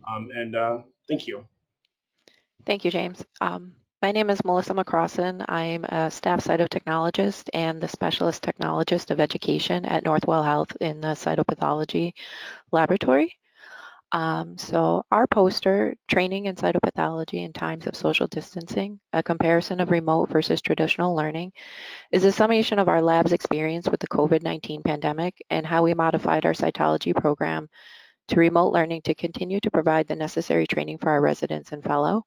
[0.08, 1.44] Um, and uh, thank you.
[2.64, 3.24] Thank you, James.
[3.40, 5.44] Um, my name is Melissa McCrossan.
[5.48, 11.08] I'm a staff cytotechnologist and the specialist technologist of education at Northwell Health in the
[11.08, 12.12] cytopathology
[12.72, 13.38] laboratory.
[14.12, 19.90] Um, so our poster, Training in Cytopathology in Times of Social Distancing, a comparison of
[19.90, 21.52] remote versus traditional learning,
[22.12, 26.44] is a summation of our lab's experience with the COVID-19 pandemic and how we modified
[26.44, 27.68] our cytology program
[28.28, 32.24] to remote learning to continue to provide the necessary training for our residents and fellow.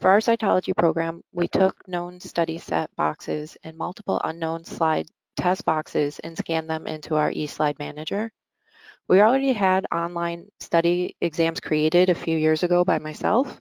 [0.00, 5.64] For our cytology program, we took known study set boxes and multiple unknown slide test
[5.64, 8.30] boxes and scanned them into our eSlide manager.
[9.08, 13.60] We already had online study exams created a few years ago by myself,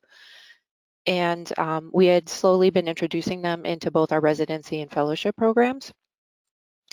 [1.06, 5.94] and um, we had slowly been introducing them into both our residency and fellowship programs.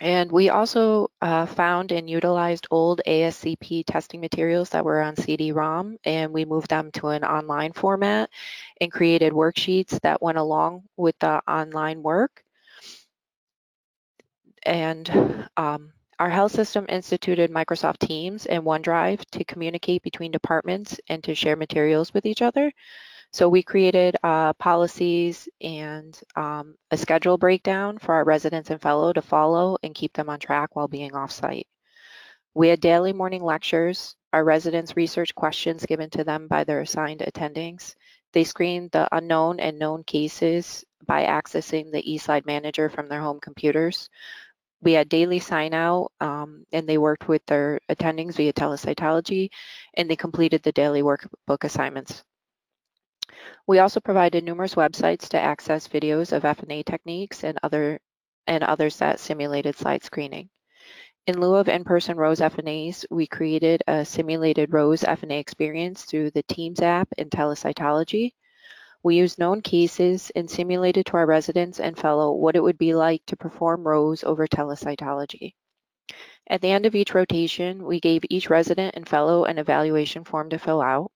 [0.01, 5.99] And we also uh, found and utilized old ASCP testing materials that were on CD-ROM,
[6.05, 8.29] and we moved them to an online format
[8.81, 12.43] and created worksheets that went along with the online work.
[14.65, 21.23] And um, our health system instituted Microsoft Teams and OneDrive to communicate between departments and
[21.25, 22.73] to share materials with each other.
[23.35, 29.13] So we created uh, policies and um, a schedule breakdown for our residents and fellow
[29.13, 31.67] to follow and keep them on track while being off-site.
[32.55, 34.15] We had daily morning lectures.
[34.33, 37.97] Our residents research questions given to them by their assigned attendings.
[38.33, 43.41] They screened the unknown and known cases by accessing the eSlide manager from their home
[43.41, 44.11] computers
[44.81, 49.49] we had daily sign out um, and they worked with their attendings via telecytology
[49.95, 52.23] and they completed the daily workbook assignments.
[53.67, 58.01] We also provided numerous websites to access videos of FNA techniques and other
[58.47, 60.51] and others that simulated slide screening.
[61.27, 66.43] In lieu of in-person ROSE FNAs, we created a simulated ROSE FNA experience through the
[66.43, 68.33] Teams app and telecytology.
[69.03, 72.95] We used known cases and simulated to our residents and fellow what it would be
[72.95, 75.55] like to perform ROSE over telecytology.
[76.47, 80.51] At the end of each rotation, we gave each resident and fellow an evaluation form
[80.51, 81.11] to fill out.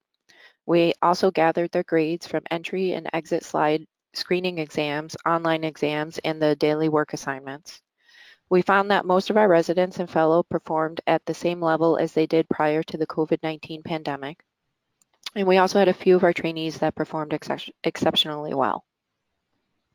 [0.68, 6.42] We also gathered their grades from entry and exit slide screening exams, online exams, and
[6.42, 7.80] the daily work assignments.
[8.50, 12.12] We found that most of our residents and fellow performed at the same level as
[12.12, 14.44] they did prior to the COVID-19 pandemic.
[15.34, 17.48] And we also had a few of our trainees that performed ex
[17.82, 18.84] exceptionally well.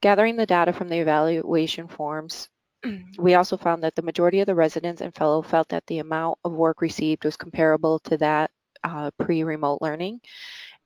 [0.01, 2.49] Gathering the data from the evaluation forms,
[3.19, 6.39] we also found that the majority of the residents and fellow felt that the amount
[6.43, 8.49] of work received was comparable to that
[8.83, 10.19] uh, pre-remote learning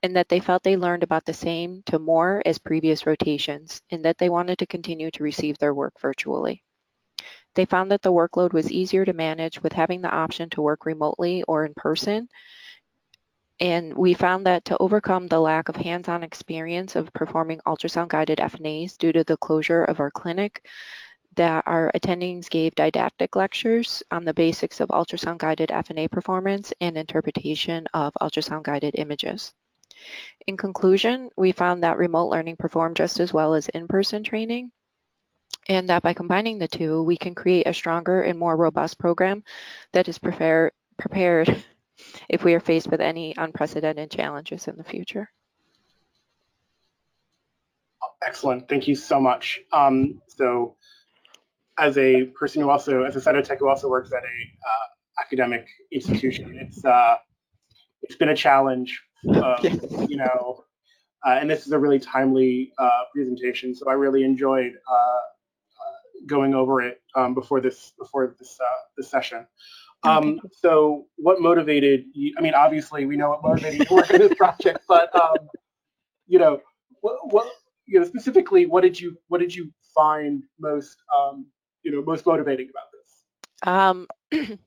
[0.04, 4.06] and that they felt they learned about the same to more as previous rotations and
[4.06, 6.64] that they wanted to continue to receive their work virtually.
[7.56, 10.86] They found that the workload was easier to manage with having the option to work
[10.86, 12.30] remotely or in person.
[13.60, 18.98] And we found that to overcome the lack of hands-on experience of performing ultrasound-guided FNAs
[18.98, 20.68] due to the closure of our clinic,
[21.38, 27.88] that our attendings gave didactic lectures on the basics of ultrasound-guided FNA performance and interpretation
[27.94, 29.54] of ultrasound-guided images.
[30.48, 34.72] In conclusion, we found that remote learning performed just as well as in-person training,
[35.70, 39.44] and that by combining the two, we can create a stronger and more robust program
[39.94, 41.64] that is prepare, prepared
[42.30, 45.30] if we are faced with any unprecedented challenges in the future.
[48.26, 48.68] Excellent.
[48.68, 49.62] Thank you so much.
[49.72, 50.76] Um, so
[51.78, 55.68] as a person who also, as a cytotech who also works at a uh, academic
[55.92, 57.18] institution, it's uh,
[58.02, 59.02] it's been a challenge,
[59.34, 59.58] uh,
[60.08, 60.64] you know,
[61.26, 63.76] uh, and this is a really timely uh, presentation.
[63.76, 68.58] So I really enjoyed uh, going over it um, before this before this
[68.98, 69.46] this session.
[70.04, 70.40] Um.
[70.54, 72.34] So what motivated you?
[72.38, 75.50] I mean, obviously we know what motivated you to work on this project, but um,
[76.28, 76.62] you know,
[77.02, 77.48] what, what
[77.86, 81.48] you know specifically, what did you what did you find most um,
[81.88, 83.24] you know most motivating about this?
[83.64, 84.08] Um,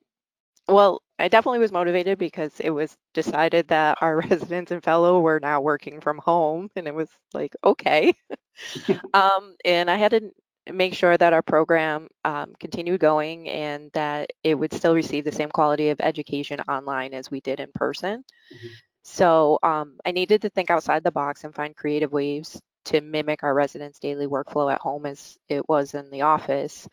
[0.69, 5.39] well, I definitely was motivated because it was decided that our residents and fellow were
[5.39, 8.15] now working from home, and it was like okay.
[9.15, 10.31] um, and I had to
[10.73, 15.33] make sure that our program um, continued going and that it would still receive the
[15.33, 18.25] same quality of education online as we did in person.
[18.55, 18.69] Mm-hmm.
[19.03, 23.43] So um, I needed to think outside the box and find creative ways to mimic
[23.43, 26.89] our residents' daily workflow at home as it was in the office.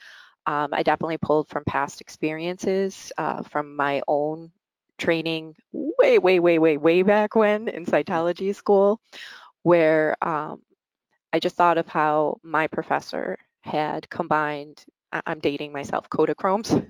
[0.46, 4.52] Um, I definitely pulled from past experiences, uh, from my own
[4.98, 9.00] training way, way, way, way, way back when in cytology school,
[9.64, 10.62] where um,
[11.34, 16.86] I just thought of how my professor had combined, I'm dating myself, Kodachromes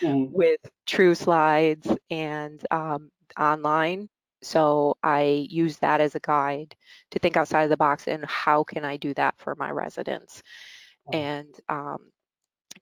[0.00, 0.30] mm.
[0.32, 4.08] with TrueSlides and um, online.
[4.44, 6.74] So I use that as a guide
[7.10, 10.42] to think outside of the box and how can I do that for my residents?
[11.12, 11.98] And um,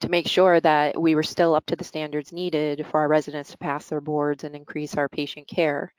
[0.00, 3.50] to make sure that we were still up to the standards needed for our residents
[3.50, 5.92] to pass their boards and increase our patient care.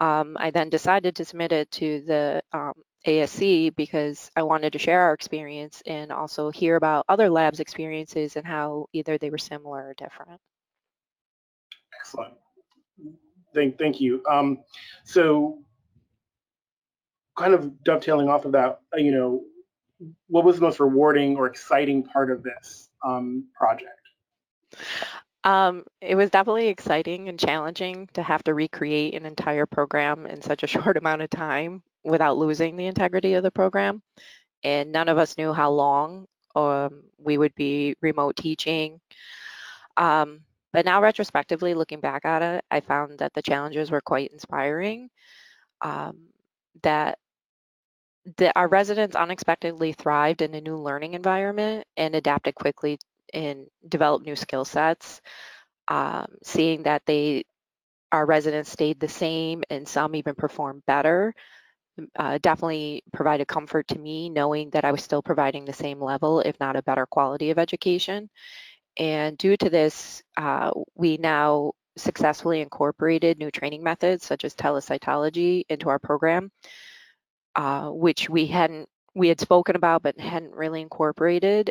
[0.00, 2.74] Um, I then decided to submit it to the um,
[3.06, 8.36] ASC because I wanted to share our experience and also hear about other labs' experiences
[8.36, 10.40] and how either they were similar or different.
[12.00, 12.34] Excellent.
[13.54, 14.22] Thank, thank you.
[14.28, 14.58] Um,
[15.04, 15.58] so
[17.36, 19.42] kind of dovetailing off of that, uh, you know,
[20.28, 23.90] what was the most rewarding or exciting part of this um, project?
[25.44, 30.40] Um, it was definitely exciting and challenging to have to recreate an entire program in
[30.40, 34.02] such a short amount of time without losing the integrity of the program.
[34.62, 36.26] And none of us knew how long
[36.56, 39.00] um, we would be remote teaching.
[39.96, 40.40] Um,
[40.74, 45.08] but now retrospectively, looking back at it, I found that the challenges were quite inspiring.
[45.80, 46.30] Um,
[46.82, 47.18] that
[48.38, 52.98] the, our residents unexpectedly thrived in a new learning environment and adapted quickly
[53.32, 55.20] and developed new skill sets.
[55.86, 57.44] Um, seeing that they,
[58.10, 61.34] our residents stayed the same and some even performed better,
[62.18, 66.40] uh, definitely provided comfort to me knowing that I was still providing the same level,
[66.40, 68.28] if not a better quality of education.
[68.96, 75.64] And due to this, uh, we now successfully incorporated new training methods such as telecytology
[75.68, 76.50] into our program,
[77.54, 81.70] uh, which we hadn't we had spoken about but hadn't really incorporated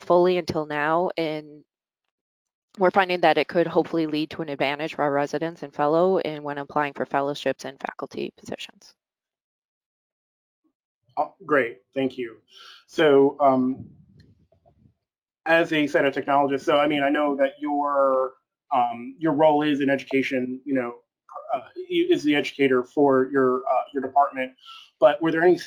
[0.00, 1.10] fully until now.
[1.16, 1.64] And
[2.78, 6.18] we're finding that it could hopefully lead to an advantage for our residents and fellow
[6.18, 8.94] and when applying for fellowships and faculty positions.
[11.16, 12.36] Oh, great, thank you.
[12.86, 13.86] So um,
[15.46, 18.34] as a cytotechnologist, so I mean, I know that your
[18.74, 20.94] um, your role is in education, you know,
[21.54, 24.52] uh, is the educator for your uh, your department,
[24.98, 25.58] but were there any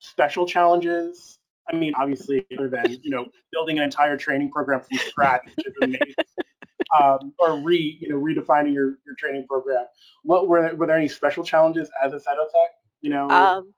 [0.00, 1.38] special challenges?
[1.70, 5.66] I mean, obviously, other than you know, building an entire training program from scratch, which
[5.66, 6.14] is amazing,
[7.00, 9.84] um, or re you know redefining your, your training program.
[10.24, 12.68] What were were there any special challenges as a cytotech?
[13.00, 13.72] You know, um,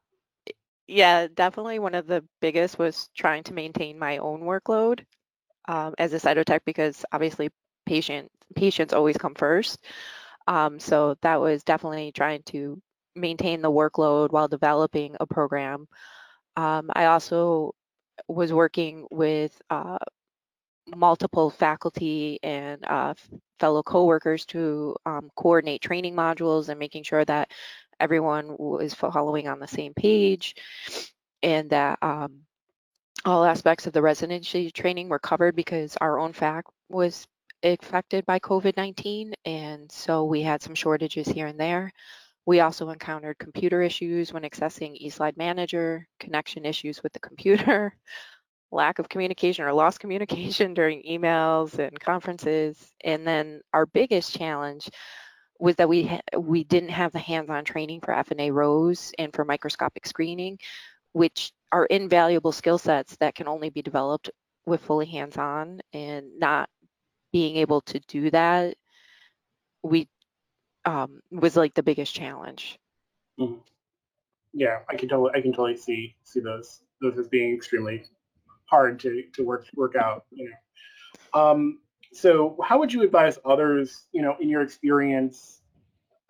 [0.86, 5.04] yeah, definitely one of the biggest was trying to maintain my own workload
[5.70, 7.48] um, as a cytotech because obviously
[7.86, 9.78] patient patients always come first.
[10.48, 12.82] Um, so that was definitely trying to
[13.14, 15.86] maintain the workload while developing a program.
[16.56, 17.74] Um, I also
[18.26, 19.98] was working with uh,
[20.88, 23.14] multiple faculty and uh,
[23.60, 27.52] fellow coworkers to um, coordinate training modules and making sure that
[28.00, 30.56] everyone was following on the same page
[31.44, 32.40] and that um,
[33.24, 37.26] all aspects of the residency training were covered because our own fac was
[37.62, 41.92] affected by COVID-19 and so we had some shortages here and there.
[42.46, 47.94] We also encountered computer issues when accessing eSlide Manager, connection issues with the computer,
[48.72, 52.92] lack of communication or lost communication during emails and conferences.
[53.04, 54.88] And then our biggest challenge
[55.58, 60.06] was that we we didn't have the hands-on training for FNA ROSE and for microscopic
[60.06, 60.58] screening,
[61.12, 64.30] which are invaluable skill sets that can only be developed
[64.66, 66.68] with fully hands-on and not
[67.32, 68.74] being able to do that
[69.82, 70.08] we
[70.84, 72.78] um, was like the biggest challenge.
[73.38, 73.60] Mm-hmm.
[74.52, 78.04] Yeah, I can totally I can totally see see those those as being extremely
[78.66, 80.24] hard to to work work out.
[80.30, 81.78] You know, um,
[82.12, 84.06] so how would you advise others?
[84.12, 85.60] You know, in your experience,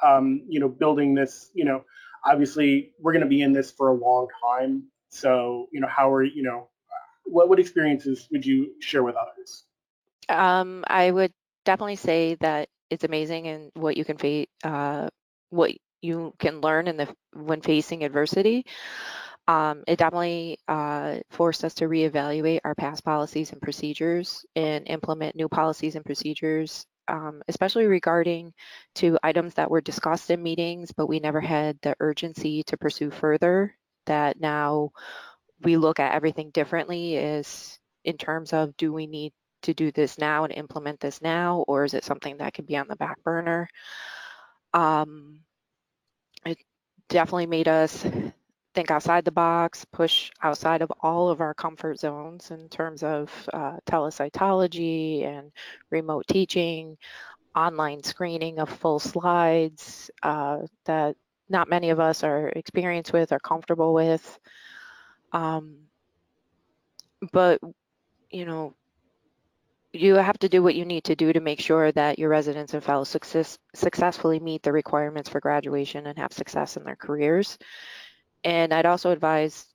[0.05, 1.51] um, you know, building this.
[1.55, 1.85] You know,
[2.27, 4.85] obviously we're going to be in this for a long time.
[5.11, 6.69] So you know, how are you know,
[7.25, 9.65] what what experiences would you share with others?
[10.29, 11.33] Um, I would
[11.65, 15.09] definitely say that it's amazing and what you can face, uh,
[15.51, 18.65] what you can learn in the when facing adversity.
[19.49, 25.35] Um, it definitely uh, forced us to reevaluate our past policies and procedures and implement
[25.37, 28.53] new policies and procedures, um, especially regarding
[28.97, 33.11] to items that were discussed in meetings, but we never had the urgency to pursue
[33.11, 33.77] further.
[34.11, 34.91] That now
[35.63, 39.33] we look at everything differently is in terms of do we need
[39.63, 42.77] to do this now and implement this now, or is it something that could be
[42.77, 43.69] on the back burner?
[44.75, 45.43] Um,
[46.45, 46.59] it
[47.09, 48.05] definitely made us
[48.75, 53.31] think outside the box, push outside of all of our comfort zones in terms of
[53.53, 55.53] uh, telecytology and
[55.91, 56.97] remote teaching,
[57.55, 61.17] online screening of full slides uh, that
[61.51, 64.39] not many of us are experienced with or comfortable with.
[65.33, 65.77] Um,
[67.33, 67.61] but,
[68.31, 68.75] you know,
[69.93, 72.75] you have to do what you need to do to make sure that your residents
[72.75, 77.59] and fellows success, successfully meet the requirements for graduation and have success in their careers.
[78.45, 79.67] And I'd also advise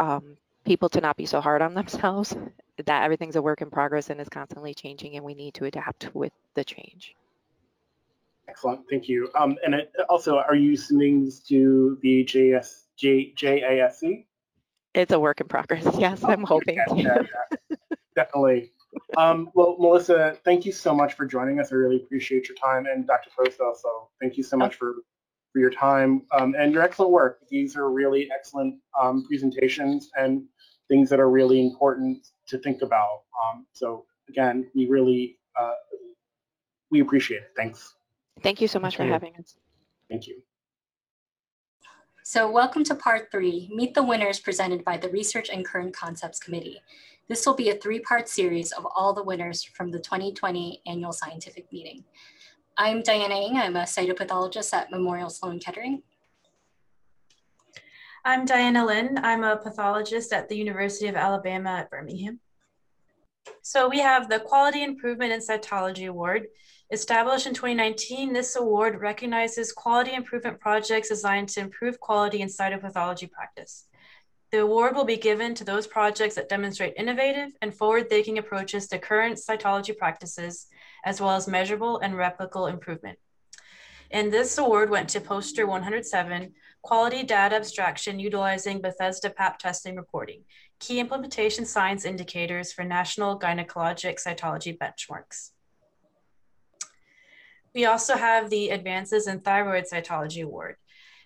[0.00, 2.36] um, people to not be so hard on themselves,
[2.84, 6.12] that everything's a work in progress and is constantly changing and we need to adapt
[6.14, 7.14] with the change.
[8.48, 9.30] Excellent, thank you.
[9.38, 14.26] Um, and it, also, are you submitting this to the JS, J, JASC?
[14.94, 16.76] It's a work in progress, yes, oh, I'm hoping.
[16.76, 16.94] Yeah,
[17.70, 17.76] yeah,
[18.14, 18.72] definitely.
[19.16, 21.72] Um, well, Melissa, thank you so much for joining us.
[21.72, 22.86] I really appreciate your time.
[22.86, 23.30] And Dr.
[23.36, 24.96] Post also, thank you so much for,
[25.52, 27.40] for your time um, and your excellent work.
[27.48, 30.44] These are really excellent um, presentations and
[30.88, 33.22] things that are really important to think about.
[33.42, 35.72] Um, so again, we really, uh,
[36.90, 37.50] we appreciate it.
[37.56, 37.94] Thanks.
[38.42, 39.12] Thank you so much thank for you.
[39.12, 39.56] having us.
[40.10, 40.42] Thank you.
[42.24, 46.38] So welcome to part three, Meet the Winners presented by the Research and Current Concepts
[46.38, 46.80] Committee.
[47.28, 51.72] This will be a three-part series of all the winners from the 2020 Annual Scientific
[51.72, 52.04] Meeting.
[52.76, 53.56] I'm Diana Ng.
[53.58, 56.02] I'm a cytopathologist at Memorial Sloan Kettering.
[58.24, 59.18] I'm Diana Lynn.
[59.22, 62.40] I'm a pathologist at the University of Alabama at Birmingham.
[63.62, 66.46] So we have the Quality Improvement in Cytology Award.
[66.92, 73.30] Established in 2019, this award recognizes quality improvement projects designed to improve quality in cytopathology
[73.30, 73.86] practice.
[74.50, 78.98] The award will be given to those projects that demonstrate innovative and forward-thinking approaches to
[78.98, 80.66] current cytology practices,
[81.06, 83.18] as well as measurable and replicable improvement.
[84.10, 90.42] And this award went to poster 107, Quality Data Abstraction Utilizing Bethesda PAP Testing Reporting,
[90.78, 95.52] Key Implementation Science Indicators for National Gynecologic Cytology Benchmarks.
[97.74, 100.76] We also have the Advances in Thyroid Cytology Award.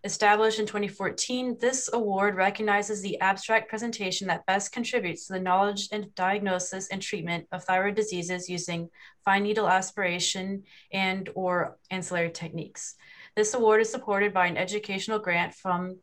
[0.05, 5.89] Established in 2014, this award recognizes the abstract presentation that best contributes to the knowledge
[5.91, 8.89] and diagnosis and treatment of thyroid diseases using
[9.25, 12.95] fine needle aspiration and or ancillary techniques.
[13.35, 15.99] This award is supported by an educational grant from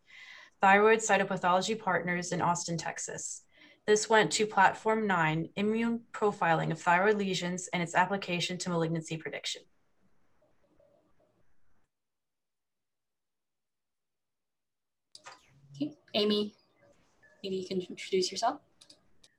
[0.60, 3.44] Thyroid Cytopathology Partners in Austin, Texas.
[3.88, 9.16] This went to Platform 9, Immune Profiling of Thyroid Lesions and its Application to Malignancy
[9.16, 9.62] Prediction.
[16.16, 16.54] Amy,
[17.42, 18.60] maybe you can introduce yourself.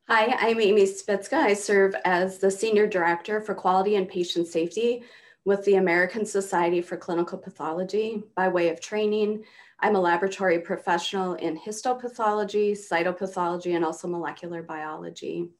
[0.08, 1.34] Hi, I'm Amy Spitzka.
[1.34, 5.04] I serve as the Senior Director for Quality and Patient Safety
[5.44, 8.24] with the American Society for Clinical Pathology.
[8.34, 9.44] By way of training,
[9.78, 15.50] I'm a laboratory professional in histopathology, cytopathology, and also molecular biology.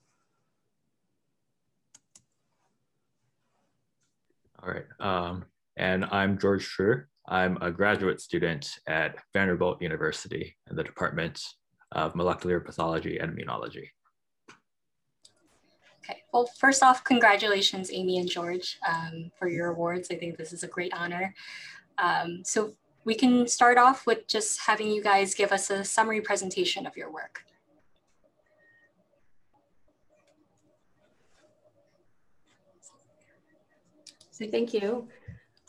[4.61, 4.87] All right.
[4.99, 5.45] Um,
[5.77, 7.05] and I'm George Schur.
[7.27, 11.43] I'm a graduate student at Vanderbilt University in the Department
[11.93, 13.89] of Molecular Pathology and Immunology.
[16.05, 20.09] Okay, well, first off, congratulations, Amy and George, um, for your awards.
[20.11, 21.35] I think this is a great honor.
[21.97, 22.73] Um, so
[23.05, 26.95] we can start off with just having you guys give us a summary presentation of
[26.95, 27.41] your work.
[34.31, 35.09] So thank you.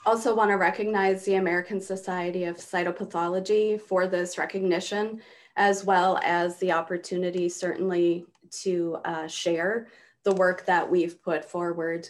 [0.06, 5.20] Also want to recognize the American Society of Cytopathology for this recognition,
[5.56, 8.26] as well as the opportunity certainly
[8.62, 9.88] to uh, share
[10.24, 12.08] the work that we've put forward.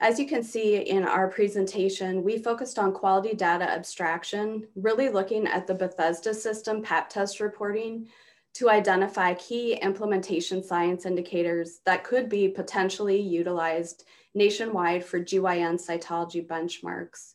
[0.00, 5.46] As you can see in our presentation, we focused on quality data abstraction, really looking
[5.46, 8.08] at the Bethesda system PAP test reporting
[8.54, 14.04] to identify key implementation science indicators that could be potentially utilized
[14.34, 17.34] nationwide for GYN cytology benchmarks.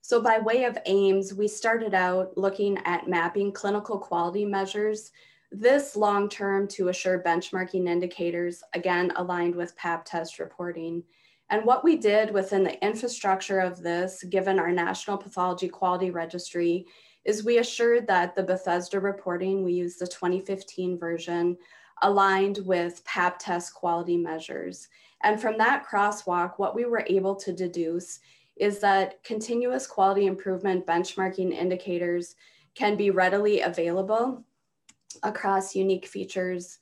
[0.00, 5.10] So by way of aims, we started out looking at mapping clinical quality measures
[5.50, 11.02] this long term to assure benchmarking indicators, again, aligned with PAP test reporting.
[11.50, 16.86] And what we did within the infrastructure of this, given our National Pathology Quality Registry,
[17.24, 21.56] is we assured that the Bethesda reporting, we used the 2015 version,
[22.02, 24.88] aligned with PAP test quality measures.
[25.22, 28.20] And from that crosswalk, what we were able to deduce
[28.56, 32.34] is that continuous quality improvement benchmarking indicators
[32.74, 34.44] can be readily available
[35.22, 36.78] across unique features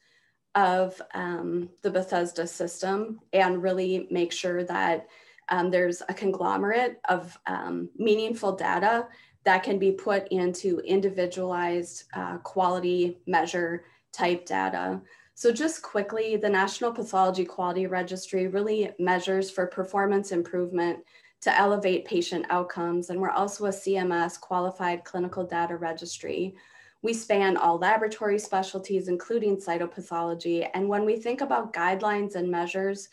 [0.54, 5.08] of um, the Bethesda system and really make sure that
[5.48, 9.06] um, there's a conglomerate of um, meaningful data
[9.44, 13.84] that can be put into individualized uh, quality measure
[14.14, 15.00] type data.
[15.34, 21.00] So just quickly, the National Pathology Quality Registry really measures for performance improvement
[21.40, 23.10] to elevate patient outcomes.
[23.10, 26.54] And we're also a CMS qualified clinical data registry.
[27.02, 30.68] We span all laboratory specialties, including cytopathology.
[30.72, 33.08] And when we think about guidelines and measures,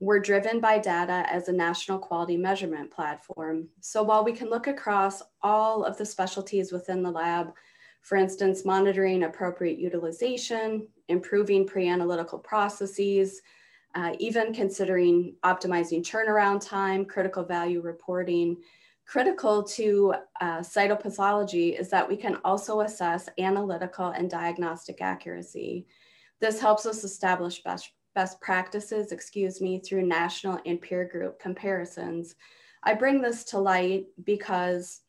[0.00, 3.68] we're driven by data as a national quality measurement platform.
[3.80, 7.52] So while we can look across all of the specialties within the lab,
[8.06, 13.42] for instance, monitoring appropriate utilization, improving pre-analytical processes,
[13.94, 18.56] uh, even considering optimizing turnaround time, critical value reporting,
[19.06, 25.86] Critical to uh, cytopathology is that we can also assess analytical and diagnostic accuracy.
[26.40, 32.34] This helps us establish best, best practices, excuse me, through national and peer group comparisons.
[32.82, 35.02] I bring this to light because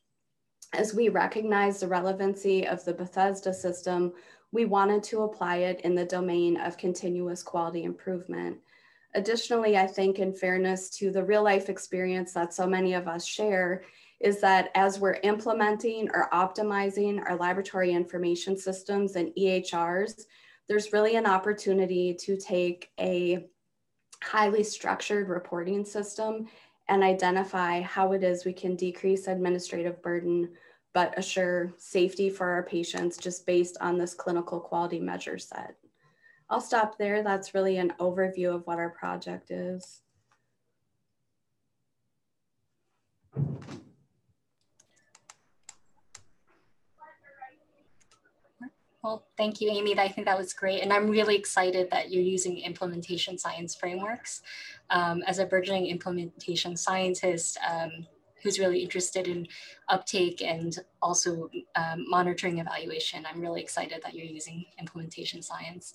[0.73, 4.13] as we recognize the relevancy of the Bethesda system,
[4.51, 8.57] we wanted to apply it in the domain of continuous quality improvement.
[9.15, 13.25] Additionally, I think in fairness to the real life experience that so many of us
[13.25, 13.83] share,
[14.19, 20.23] is that as we're implementing or optimizing our laboratory information systems and EHRs,
[20.67, 23.45] there's really an opportunity to take a
[24.23, 26.47] highly structured reporting system
[26.89, 30.49] and identify how it is we can decrease administrative burden
[30.93, 35.75] but assure safety for our patients just based on this clinical quality measure set.
[36.49, 37.21] I'll stop there.
[37.21, 40.01] That's really an overview of what our project is.
[49.03, 49.97] Well, thank you, Amy.
[49.97, 50.81] I think that was great.
[50.81, 54.41] And I'm really excited that you're using implementation science frameworks.
[54.89, 58.07] Um, as a burgeoning implementation scientist um,
[58.41, 59.47] who's really interested in
[59.89, 65.93] uptake and also um, monitoring evaluation, I'm really excited that you're using implementation science.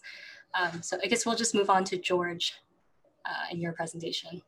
[0.55, 2.55] Um, so I guess we'll just move on to George
[3.25, 4.43] uh, in your presentation.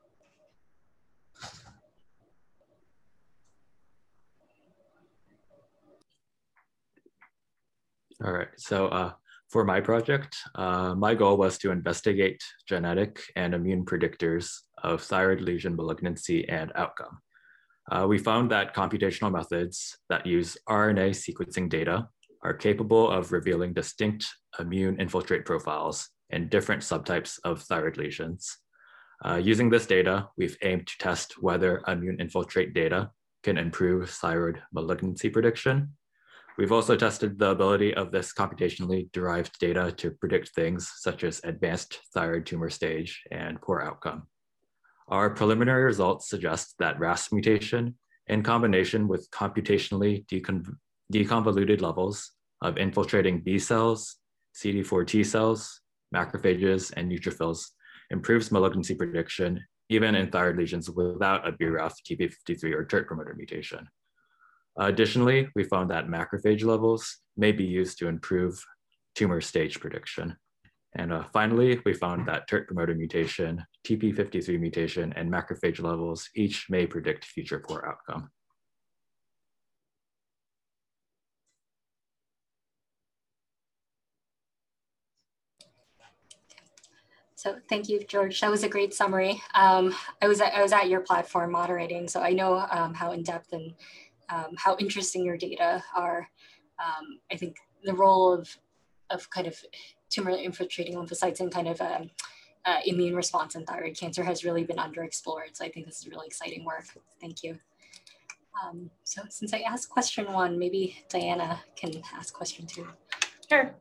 [8.22, 9.12] All right, so uh,
[9.50, 14.50] for my project, uh, my goal was to investigate genetic and immune predictors
[14.82, 17.18] of thyroid lesion malignancy and outcome.
[17.90, 22.08] Uh, we found that computational methods that use RNA sequencing data
[22.42, 24.26] are capable of revealing distinct
[24.58, 28.58] immune infiltrate profiles in different subtypes of thyroid lesions.
[29.24, 33.10] Uh, using this data, we've aimed to test whether immune infiltrate data
[33.42, 35.94] can improve thyroid malignancy prediction.
[36.56, 41.40] We've also tested the ability of this computationally derived data to predict things such as
[41.42, 44.28] advanced thyroid tumor stage and poor outcome.
[45.08, 47.96] Our preliminary results suggest that RAS mutation
[48.28, 50.64] in combination with computationally decon
[51.12, 52.30] deconvoluted levels
[52.62, 54.16] of infiltrating B cells,
[54.54, 55.80] CD4 T cells,
[56.14, 57.66] macrophages, and neutrophils
[58.10, 63.86] improves malignancy prediction even in thyroid lesions without a BRAF TP53 or TERT promoter mutation.
[64.76, 68.62] Additionally, we found that macrophage levels may be used to improve
[69.14, 70.36] tumor stage prediction.
[70.96, 76.66] And uh, finally, we found that TERT promoter mutation, TP53 mutation, and macrophage levels each
[76.70, 78.30] may predict future poor outcome.
[87.44, 88.40] So thank you, George.
[88.40, 89.42] That was a great summary.
[89.54, 93.12] Um, I was at, I was at your platform moderating, so I know um, how
[93.12, 93.74] in depth and
[94.34, 96.28] um, how interesting your data are.
[96.84, 98.48] Um, I think the role of
[99.10, 99.56] of kind of
[100.10, 102.10] tumor infiltrating lymphocytes and kind of um,
[102.64, 105.52] uh, immune response in thyroid cancer has really been underexplored.
[105.52, 106.86] So I think this is really exciting work.
[107.20, 107.58] Thank you.
[108.62, 112.86] Um, so since I asked question one, maybe Diana can ask question two.
[113.48, 113.74] Sure.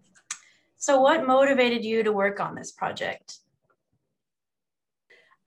[0.78, 3.40] So what motivated you to work on this project?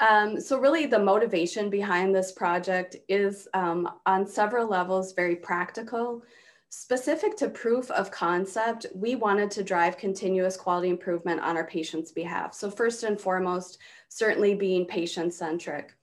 [0.00, 6.22] Um, so really the motivation behind this project is um, on several levels very practical.
[6.68, 12.12] Specific to proof of concept, we wanted to drive continuous quality improvement on our patients'
[12.12, 12.52] behalf.
[12.52, 13.78] So first and foremost,
[14.08, 15.94] certainly being patient-centric.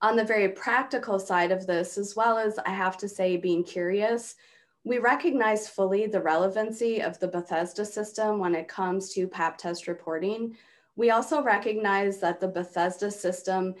[0.00, 3.64] On the very practical side of this, as well as I have to say being
[3.64, 4.36] curious,
[4.84, 9.88] we recognize fully the relevancy of the Bethesda system when it comes to PAP test
[9.88, 10.56] reporting,
[10.98, 13.72] we also recognize that the Bethesda system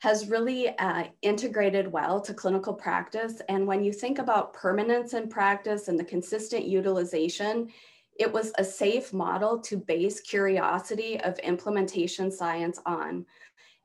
[0.00, 3.40] has really uh, integrated well to clinical practice.
[3.48, 7.72] And when you think about permanence in practice and the consistent utilization,
[8.20, 13.24] it was a safe model to base curiosity of implementation science on.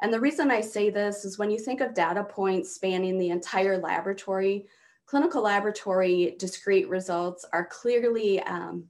[0.02, 3.30] And the reason I say this is when you think of data points spanning the
[3.30, 4.66] entire laboratory,
[5.06, 8.84] clinical laboratory discrete results are clearly um,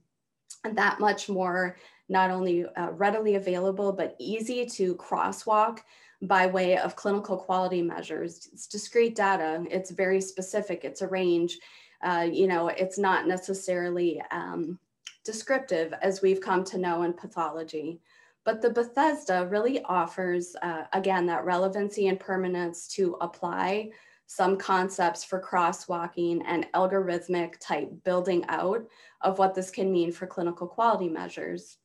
[0.64, 1.76] that much more
[2.12, 5.78] not only uh, readily available, but easy to crosswalk
[6.20, 8.48] by way of clinical quality measures.
[8.52, 11.58] It's discrete data, it's very specific, it's a range.
[12.02, 14.78] Uh, you know, it's not necessarily um,
[15.24, 18.00] descriptive as we've come to know in pathology.
[18.44, 23.90] But the Bethesda really offers, uh, again, that relevancy and permanence to apply
[24.26, 28.84] some concepts for crosswalking and algorithmic type building out
[29.20, 31.78] of what this can mean for clinical quality measures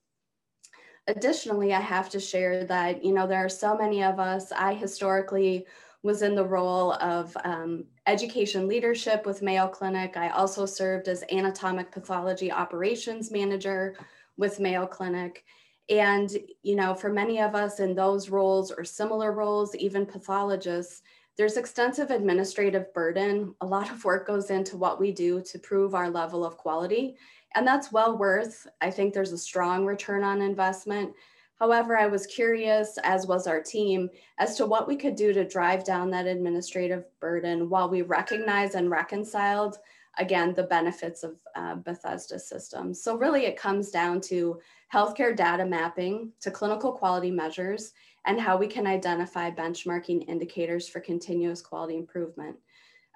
[1.07, 4.51] additionally, I have to share that, you know, there are so many of us.
[4.51, 5.65] I historically
[6.03, 10.15] was in the role of um, education leadership with Mayo Clinic.
[10.15, 13.95] I also served as anatomic pathology operations manager
[14.37, 15.43] with Mayo Clinic.
[15.89, 16.29] And,
[16.63, 21.01] you know, for many of us in those roles or similar roles, even pathologists,
[21.37, 23.53] there's extensive administrative burden.
[23.61, 27.15] A lot of work goes into what we do to prove our level of quality.
[27.55, 31.13] And that's well worth, I think there's a strong return on investment.
[31.59, 35.47] However, I was curious, as was our team, as to what we could do to
[35.47, 39.77] drive down that administrative burden while we recognize and reconciled,
[40.19, 43.01] again, the benefits of uh, Bethesda systems.
[43.01, 44.59] So really it comes down to
[44.93, 47.93] healthcare data mapping to clinical quality measures
[48.25, 52.57] and how we can identify benchmarking indicators for continuous quality improvement.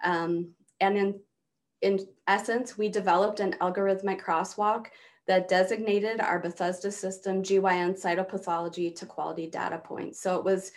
[0.04, 1.20] Um, and in
[1.82, 4.88] in essence, we developed an algorithmic crosswalk
[5.28, 10.22] that designated our Bethesda system GYN cytopathology to quality data points.
[10.22, 10.72] So it was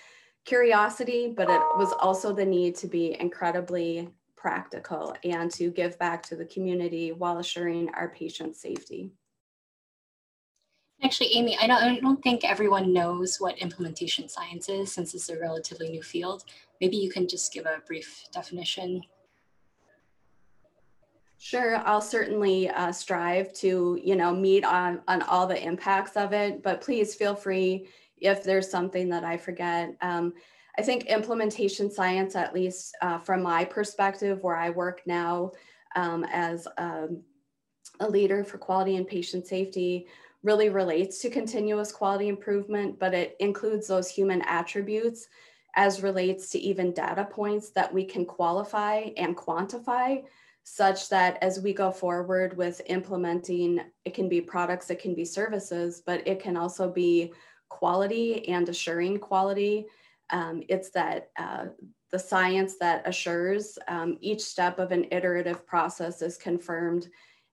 [0.44, 6.22] curiosity, but it was also the need to be incredibly practical and to give back
[6.24, 9.11] to the community while assuring our patient safety.
[11.02, 15.28] Actually, Amy, I don't, I don't think everyone knows what implementation science is since it's
[15.28, 16.44] a relatively new field.
[16.80, 19.02] Maybe you can just give a brief definition
[21.45, 26.32] Sure, I'll certainly uh, strive to, you know, meet on, on all the impacts of
[26.32, 27.86] it, but please feel free
[28.16, 29.95] if there's something that I forget.
[30.01, 30.32] Um,
[30.78, 35.51] I think implementation science, at least uh, from my perspective, where I work now
[35.97, 37.20] um, as um,
[38.01, 40.07] a leader for quality and patient safety,
[40.45, 45.28] really relates to continuous quality improvement, but it includes those human attributes
[45.76, 50.22] as relates to even data points that we can qualify and quantify
[50.65, 55.25] such that as we go forward with implementing, it can be products, it can be
[55.25, 57.33] services, but it can also be
[57.69, 59.87] quality and assuring quality.
[60.31, 61.67] Um, it's that uh,
[62.11, 67.09] the science that assures um, each step of an iterative process is confirmed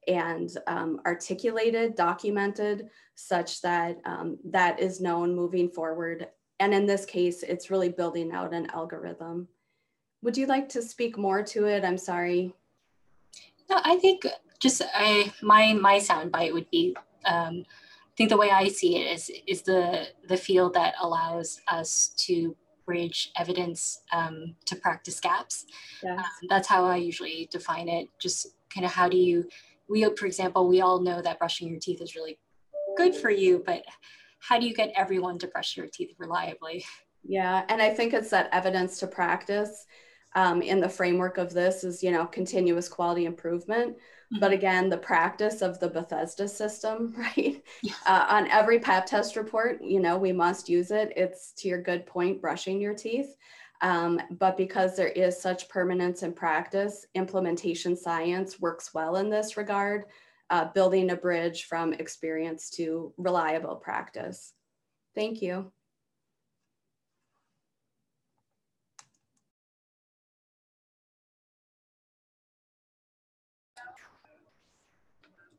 [0.07, 6.27] and um, articulated, documented, such that um, that is known moving forward.
[6.59, 9.47] And in this case, it's really building out an algorithm.
[10.21, 11.83] Would you like to speak more to it?
[11.83, 12.53] I'm sorry.
[13.71, 14.27] No, I think
[14.59, 16.95] just I, my my soundbite would be.
[17.25, 21.61] Um, I think the way I see it is is the the field that allows
[21.69, 22.55] us to
[22.85, 25.65] bridge evidence um, to practice gaps.
[26.03, 26.19] Yes.
[26.19, 28.07] Um, that's how I usually define it.
[28.19, 29.47] Just kind of how do you,
[29.87, 32.37] we, for example, we all know that brushing your teeth is really
[32.97, 33.83] good for you, but
[34.39, 36.83] how do you get everyone to brush your teeth reliably?
[37.23, 39.85] Yeah, and I think it's that evidence to practice
[40.35, 43.95] um, in the framework of this is, you know, continuous quality improvement.
[43.95, 44.39] Mm-hmm.
[44.39, 47.63] But again, the practice of the Bethesda system, right?
[47.81, 47.93] Yeah.
[48.05, 51.13] Uh, on every PAP test report, you know, we must use it.
[51.15, 53.35] It's to your good point, brushing your teeth.
[53.81, 59.57] Um, but because there is such permanence in practice, implementation science works well in this
[59.57, 60.05] regard,
[60.51, 64.53] uh, building a bridge from experience to reliable practice.
[65.15, 65.71] Thank you.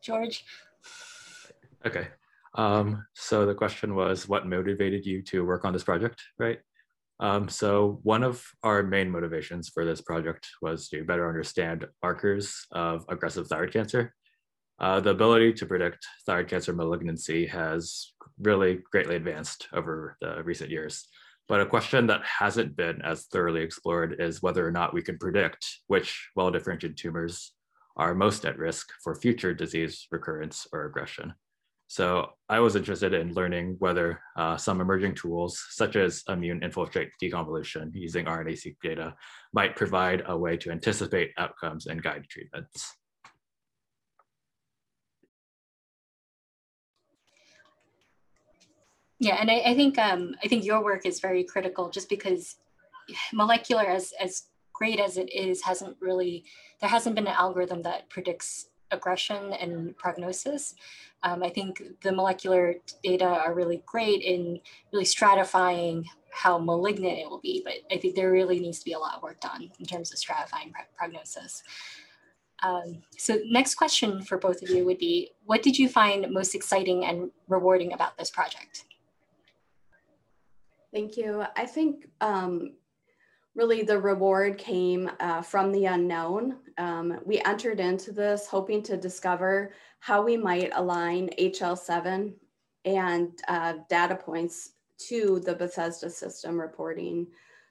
[0.02, 0.44] George?
[1.86, 2.08] Okay.
[2.54, 6.58] Um, so the question was, what motivated you to work on this project, right?
[7.20, 12.66] Um, so one of our main motivations for this project was to better understand markers
[12.72, 14.12] of aggressive thyroid cancer.
[14.80, 20.70] Uh, the ability to predict thyroid cancer malignancy has really greatly advanced over the recent
[20.70, 21.06] years.
[21.48, 25.18] But a question that hasn't been as thoroughly explored is whether or not we can
[25.18, 27.52] predict which well-differentiated tumors
[27.96, 31.34] are most at risk for future disease recurrence or aggression.
[31.88, 37.10] So I was interested in learning whether uh, some emerging tools, such as immune infiltrate
[37.22, 39.14] deconvolution using RNA-seq data,
[39.52, 42.96] might provide a way to anticipate outcomes and guide treatments.
[49.22, 52.56] Yeah, and I, I think um, I think your work is very critical, just because
[53.32, 54.44] molecular, as as
[54.82, 56.44] great as it is, hasn't really,
[56.80, 60.74] there hasn't been an algorithm that predicts aggression and prognosis.
[61.22, 64.58] Um, I think the molecular data are really great in
[64.92, 68.94] really stratifying how malignant it will be, but I think there really needs to be
[68.94, 71.62] a lot of work done in terms of stratifying prognosis.
[72.64, 76.56] Um, so next question for both of you would be, what did you find most
[76.56, 78.84] exciting and rewarding about this project?
[80.92, 81.44] Thank you.
[81.56, 82.72] I think um,
[83.54, 86.56] really the reward came uh, from the unknown.
[86.78, 92.32] Um, we entered into this hoping to discover how we might align HL7
[92.84, 94.70] and uh, data points
[95.08, 97.26] to the Bethesda system reporting.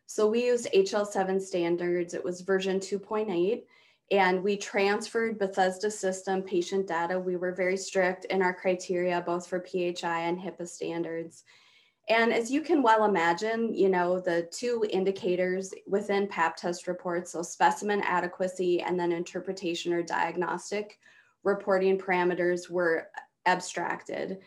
[0.05, 3.63] So we used HL7 standards, it was version 2.8,
[4.11, 7.17] and we transferred Bethesda system patient data.
[7.17, 11.43] We were very strict in our criteria, both for PHI and HIPAA standards.
[12.11, 17.31] And as you can well imagine, you know, the two indicators within PAP test reports,
[17.31, 20.99] so specimen adequacy and then interpretation or diagnostic
[21.45, 23.07] reporting parameters were
[23.45, 24.39] abstracted.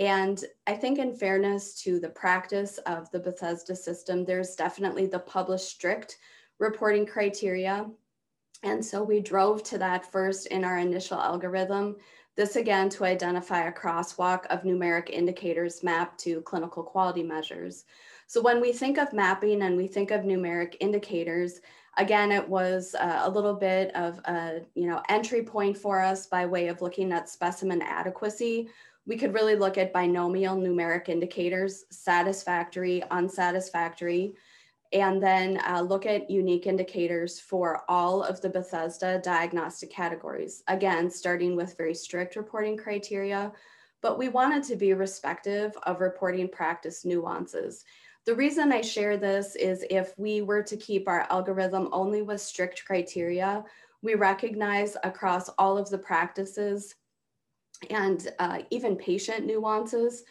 [0.00, 5.20] And I think in fairness to the practice of the Bethesda system, there's definitely the
[5.20, 6.18] published strict
[6.58, 7.86] reporting criteria.
[8.64, 11.98] And so we drove to that first in our initial algorithm,
[12.36, 17.84] this again to identify a crosswalk of numeric indicators mapped to clinical quality measures.
[18.26, 21.60] So when we think of mapping and we think of numeric indicators,
[21.98, 26.26] again, it was uh, a little bit of a you know entry point for us
[26.26, 28.68] by way of looking at specimen adequacy.
[29.04, 34.34] We could really look at binomial numeric indicators, satisfactory, unsatisfactory
[34.92, 40.62] and then uh, look at unique indicators for all of the Bethesda diagnostic categories.
[40.68, 43.52] Again, starting with very strict reporting criteria,
[44.02, 47.84] but we wanted to be respective of reporting practice nuances.
[48.26, 52.40] The reason I share this is if we were to keep our algorithm only with
[52.40, 53.64] strict criteria,
[54.02, 56.94] we recognize across all of the practices
[57.90, 60.22] and uh, even patient nuances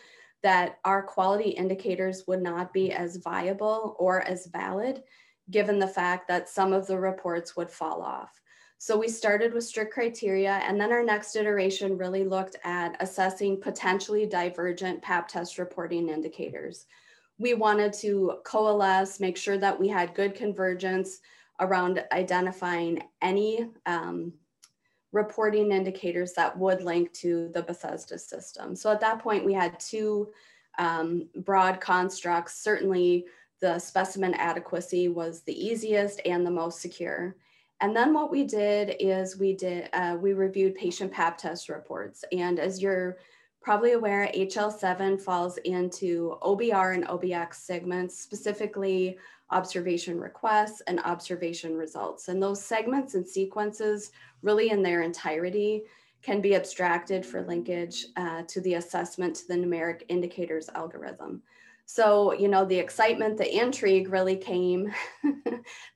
[0.43, 5.03] that our quality indicators would not be as viable or as valid,
[5.49, 8.41] given the fact that some of the reports would fall off.
[8.77, 13.61] So we started with strict criteria, and then our next iteration really looked at assessing
[13.61, 16.87] potentially divergent PAP test reporting indicators.
[17.37, 21.19] We wanted to coalesce, make sure that we had good convergence
[21.59, 24.33] around identifying any um,
[25.11, 28.75] reporting indicators that would link to the Bethesda system.
[28.75, 30.29] So at that point, we had two
[30.79, 32.55] um, broad constructs.
[32.63, 33.25] Certainly,
[33.59, 37.35] the specimen adequacy was the easiest and the most secure.
[37.81, 42.23] And then what we did is we did uh, we reviewed patient PAP test reports.
[42.31, 43.17] And as you're
[43.61, 49.17] probably aware, HL7 falls into OBR and OBX segments, specifically
[49.51, 52.27] observation requests and observation results.
[52.27, 55.83] And those segments and sequences really in their entirety
[56.21, 61.41] can be abstracted for linkage uh, to the assessment to the numeric indicators algorithm.
[61.85, 64.93] So, you know, the excitement, the intrigue really came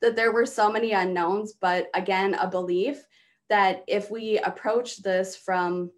[0.01, 3.05] that there were so many unknowns, but again, a belief
[3.49, 5.91] that if we approach this from,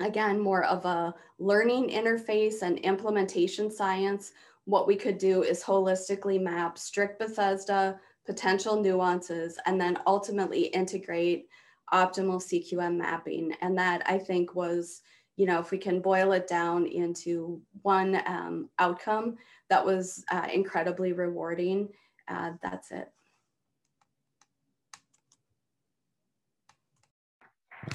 [0.00, 4.32] again, more of a learning interface and implementation science,
[4.64, 11.46] what we could do is holistically map strict Bethesda, potential nuances, and then ultimately integrate
[11.92, 13.52] optimal CQM mapping.
[13.60, 15.02] And that I think was
[15.36, 19.36] you know, if we can boil it down into one um, outcome
[19.70, 21.88] that was uh, incredibly rewarding,
[22.28, 23.10] uh, that's it.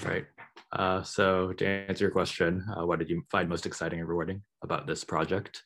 [0.03, 0.26] Right.
[0.74, 4.41] Uh, so to answer your question, uh, what did you find most exciting and rewarding
[4.63, 5.63] about this project?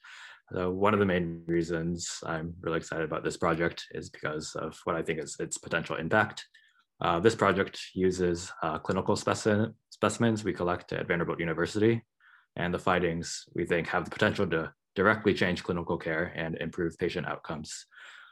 [0.56, 4.78] Uh, one of the main reasons I'm really excited about this project is because of
[4.84, 6.46] what I think is its potential impact.
[7.00, 12.04] Uh, this project uses uh, clinical specimen, specimens we collect at Vanderbilt University,
[12.58, 16.98] and the findings we think have the potential to directly change clinical care and improve
[16.98, 17.86] patient outcomes.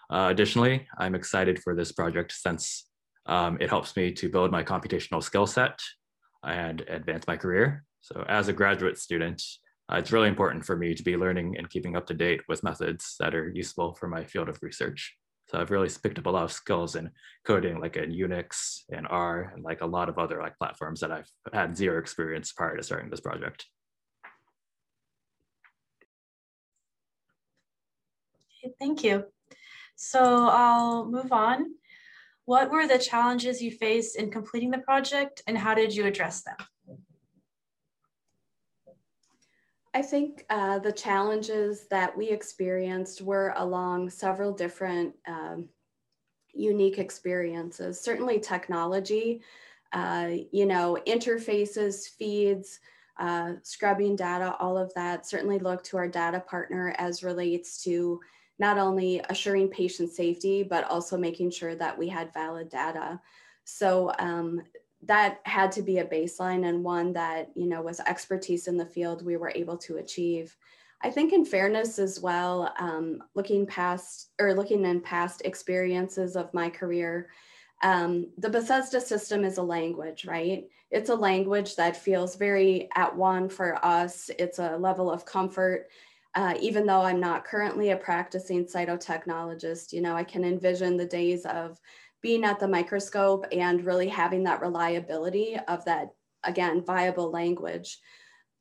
[0.10, 2.86] Uh, additionally, I'm excited for this project since
[3.26, 5.80] um, it helps me to build my computational skill set
[6.44, 7.86] and advance my career.
[8.02, 9.42] So as a graduate student,
[9.92, 12.64] uh, it's really important for me to be learning and keeping up to date with
[12.64, 15.16] methods that are useful for my field of research.
[15.48, 17.10] So I've really picked up a lot of skills in
[17.44, 21.12] coding, like in Unix and R, and like a lot of other like platforms that
[21.12, 23.66] I've had zero experience prior to starting this project.
[28.64, 29.26] Okay, thank you.
[29.96, 31.74] So I'll move on.
[32.46, 36.44] What were the challenges you faced in completing the project and how did you address
[36.44, 36.56] them?
[39.94, 45.68] I think uh, the challenges that we experienced were along several different um,
[46.54, 48.00] unique experiences.
[48.00, 49.42] Certainly, technology,
[49.92, 52.80] uh, you know, interfaces, feeds,
[53.20, 55.26] uh, scrubbing data, all of that.
[55.26, 58.20] Certainly, look to our data partner as relates to
[58.60, 63.20] not only assuring patient safety, but also making sure that we had valid data.
[63.64, 64.62] So um,
[65.04, 68.86] that had to be a baseline and one that you know was expertise in the
[68.86, 70.56] field we were able to achieve.
[71.02, 76.54] I think in fairness as well um, looking past or looking in past experiences of
[76.54, 77.30] my career
[77.82, 80.66] um, the bethesda system is a language right?
[80.92, 84.30] It's a language that feels very at one for us.
[84.40, 85.88] It's a level of comfort.
[86.36, 91.04] Uh, even though i'm not currently a practicing cytotechnologist you know i can envision the
[91.04, 91.80] days of
[92.22, 96.10] being at the microscope and really having that reliability of that,
[96.44, 98.00] again, viable language.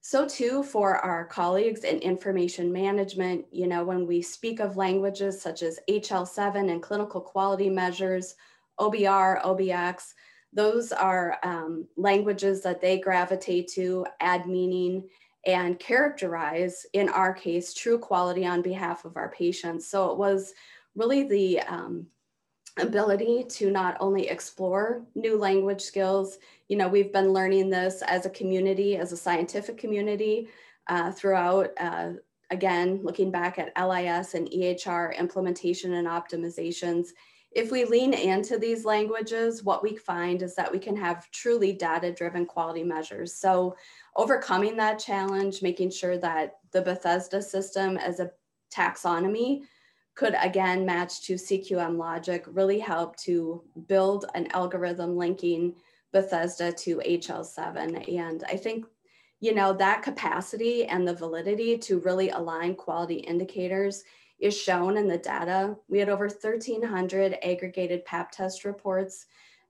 [0.01, 5.41] So too for our colleagues in information management, you know, when we speak of languages
[5.43, 8.35] such as HL7 and clinical quality measures,
[8.79, 10.15] OBR, OBX,
[10.53, 15.09] those are um, languages that they gravitate to, add meaning,
[15.47, 19.89] and characterize, in our case, true quality on behalf of our patients.
[19.91, 20.53] So it was
[20.95, 22.07] really the um,
[22.81, 26.39] ability to not only explore new language skills.
[26.69, 30.49] You know, we've been learning this as a community, as a scientific community
[30.89, 32.13] uh, throughout, uh,
[32.51, 37.09] again, looking back at LIS and EHR implementation and optimizations.
[37.51, 41.73] If we lean into these languages, what we find is that we can have truly
[41.73, 43.35] data-driven quality measures.
[43.35, 43.77] So
[44.17, 48.31] overcoming that challenge, making sure that the Bethesda system as a
[48.75, 49.63] taxonomy
[50.19, 55.77] could again match to CQM logic really help to build an algorithm linking
[56.13, 58.19] Bethesda to HL7.
[58.19, 58.85] And I think,
[59.39, 64.03] you know, that capacity and the validity to really align quality indicators
[64.41, 65.77] is shown in the data.
[65.87, 69.27] We had over 1,300 aggregated PAP test reports.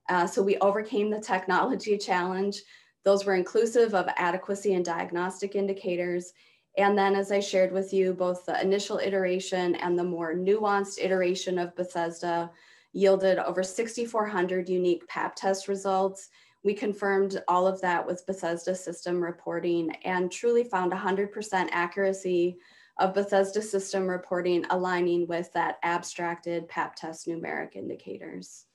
[0.09, 2.63] Uh, so we overcame the technology challenge.
[3.05, 6.33] Those were inclusive of adequacy and diagnostic indicators
[6.79, 11.03] and then as I shared with you, both the initial iteration and the more nuanced
[11.03, 12.53] iteration of Bethesda
[12.93, 16.29] yielded over 6,400 unique PAP test results.
[16.63, 22.59] We confirmed all of that with Bethesda system reporting and truly found 100% accuracy
[22.99, 28.67] of Bethesda system reporting aligning with that abstracted PAP test numeric indicators.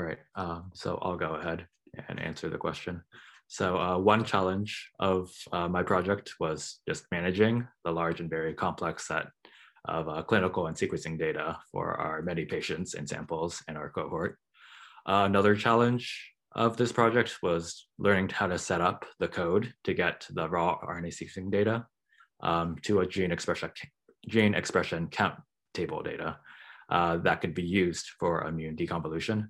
[0.00, 0.18] Right.
[0.34, 1.66] Um, so I'll go ahead
[2.08, 3.02] and answer the question.
[3.48, 8.54] So uh, one challenge of uh, my project was just managing the large and very
[8.54, 9.26] complex set
[9.84, 14.38] of uh, clinical and sequencing data for our many patients and samples in our cohort.
[15.06, 19.92] Uh, another challenge of this project was learning how to set up the code to
[19.92, 21.86] get the raw RNA sequencing data
[22.42, 23.70] um, to a gene expression,
[24.28, 25.34] gene expression count
[25.74, 26.38] table data
[26.90, 29.48] uh, that could be used for immune deconvolution.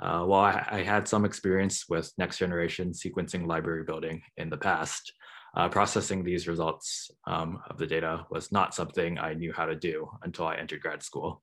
[0.00, 4.56] Uh, while I, I, had some experience with next generation sequencing library building in the
[4.56, 5.12] past,
[5.56, 9.74] uh, processing these results um, of the data was not something I knew how to
[9.74, 11.42] do until I entered grad school.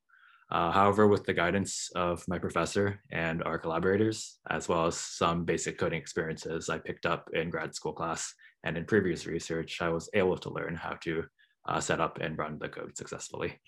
[0.51, 5.43] Uh, however, with the guidance of my professor and our collaborators, as well as some
[5.43, 8.33] basic coding experiences I picked up in grad school class
[8.63, 11.23] and in previous research, I was able to learn how to
[11.67, 13.59] uh, set up and run the code successfully.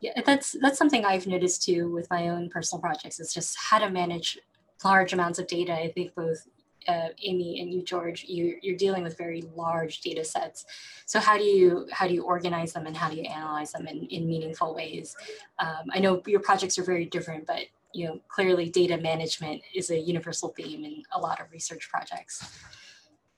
[0.00, 3.20] Yeah, that's that's something I've noticed too with my own personal projects.
[3.20, 4.38] It's just how to manage
[4.82, 5.74] large amounts of data.
[5.74, 6.46] I think both
[6.88, 10.64] uh, Amy and you, George, you, you're dealing with very large data sets.
[11.06, 13.86] So how do you how do you organize them and how do you analyze them
[13.86, 15.16] in, in meaningful ways?
[15.58, 19.90] Um, I know your projects are very different, but you know clearly data management is
[19.90, 22.58] a universal theme in a lot of research projects.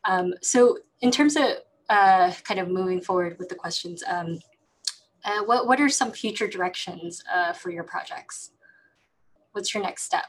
[0.05, 1.45] Um, so in terms of
[1.89, 4.39] uh, kind of moving forward with the questions, um,
[5.25, 8.51] uh, what, what are some future directions uh, for your projects?
[9.53, 10.25] What's your next step?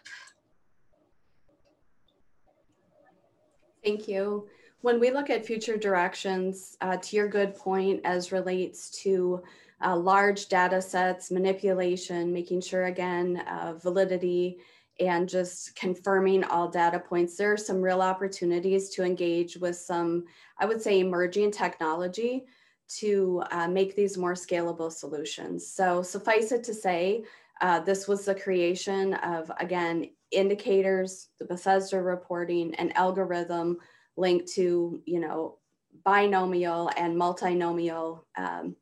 [3.83, 4.47] Thank you.
[4.81, 9.41] When we look at future directions, uh, to your good point as relates to
[9.83, 14.57] uh, large data sets, manipulation, making sure again, uh, validity,
[14.99, 20.25] and just confirming all data points, there are some real opportunities to engage with some,
[20.59, 22.45] I would say, emerging technology
[22.87, 25.67] to uh, make these more scalable solutions.
[25.67, 27.23] So suffice it to say,
[27.61, 33.77] uh, this was the creation of, again, indicators, the Bethesda reporting, an algorithm
[34.17, 35.57] linked to, you know,
[36.03, 38.75] binomial and multinomial um,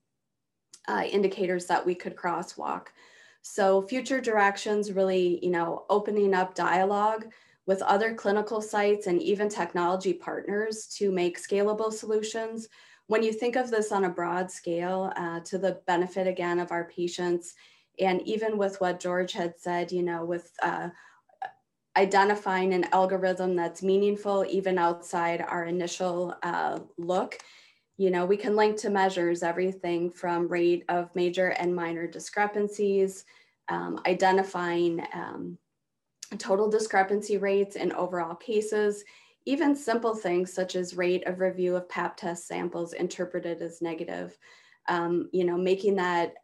[0.87, 2.87] uh, indicators that we could crosswalk.
[3.41, 7.25] So future directions really, you know, opening up dialogue
[7.65, 12.67] with other clinical sites and even technology partners to make scalable solutions.
[13.11, 16.71] When you think of this on a broad scale uh, to the benefit again of
[16.71, 17.55] our patients,
[17.99, 20.87] and even with what George had said, you know, with uh,
[21.97, 27.37] identifying an algorithm that's meaningful even outside our initial uh, look.
[27.97, 33.25] You know, we can link to measures everything from rate of major and minor discrepancies,
[33.67, 35.57] um, identifying um,
[36.37, 39.03] total discrepancy rates in overall cases,
[39.45, 44.37] even simple things such as rate of review of pap test samples interpreted as negative.
[44.87, 46.35] Um, you know, making that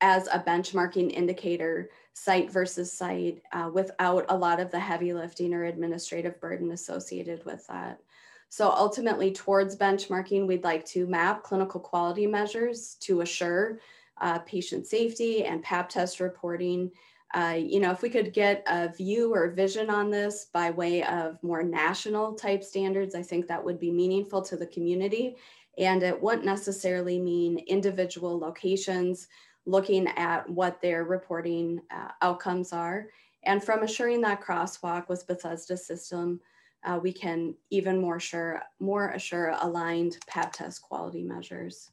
[0.00, 5.54] as a benchmarking indicator, site versus site, uh, without a lot of the heavy lifting
[5.54, 8.00] or administrative burden associated with that.
[8.48, 13.80] So ultimately towards benchmarking, we'd like to map clinical quality measures to assure
[14.20, 16.90] uh, patient safety and PAP test reporting.
[17.34, 21.02] Uh, you know, if we could get a view or vision on this by way
[21.04, 25.36] of more national type standards, I think that would be meaningful to the community.
[25.78, 29.28] And it wouldn't necessarily mean individual locations
[29.66, 33.08] looking at what their reporting uh, outcomes are.
[33.44, 36.40] And from assuring that crosswalk with Bethesda system,
[36.84, 41.90] uh, we can even more sure, more assure aligned PAP test quality measures.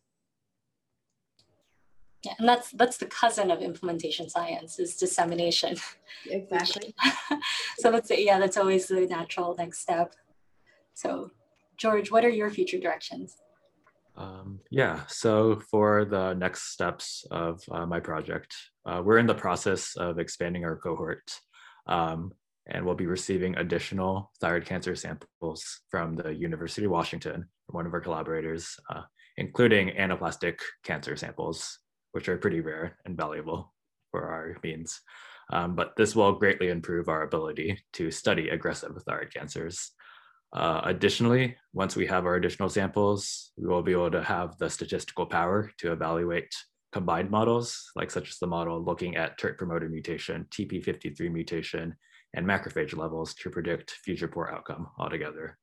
[2.24, 5.76] Yeah, and that's that's the cousin of implementation science is dissemination.
[6.26, 6.96] Exactly.
[7.80, 8.20] so that's it.
[8.20, 10.16] yeah, that's always the natural next step.
[10.94, 11.32] So,
[11.78, 13.36] George, what are your future directions?
[14.16, 18.56] Um, yeah, so for the next steps of uh, my project,
[18.86, 21.24] uh, we're in the process of expanding our cohort
[21.88, 22.32] um,
[22.68, 27.94] and we'll be receiving additional thyroid cancer samples from the University of Washington, one of
[27.94, 29.02] our collaborators, uh,
[29.38, 31.80] including anaplastic cancer samples,
[32.14, 33.74] which are pretty rare and valuable
[34.12, 35.02] for our means.
[35.52, 39.92] Um, but this will greatly improve our ability to study aggressive thyroid cancers.
[40.54, 44.70] Uh, additionally, once we have our additional samples, we will be able to have the
[44.70, 46.56] statistical power to evaluate
[46.92, 51.96] combined models, like such as the model looking at TERT promoter mutation, TP53 mutation,
[52.36, 55.58] and macrophage levels to predict future poor outcome altogether.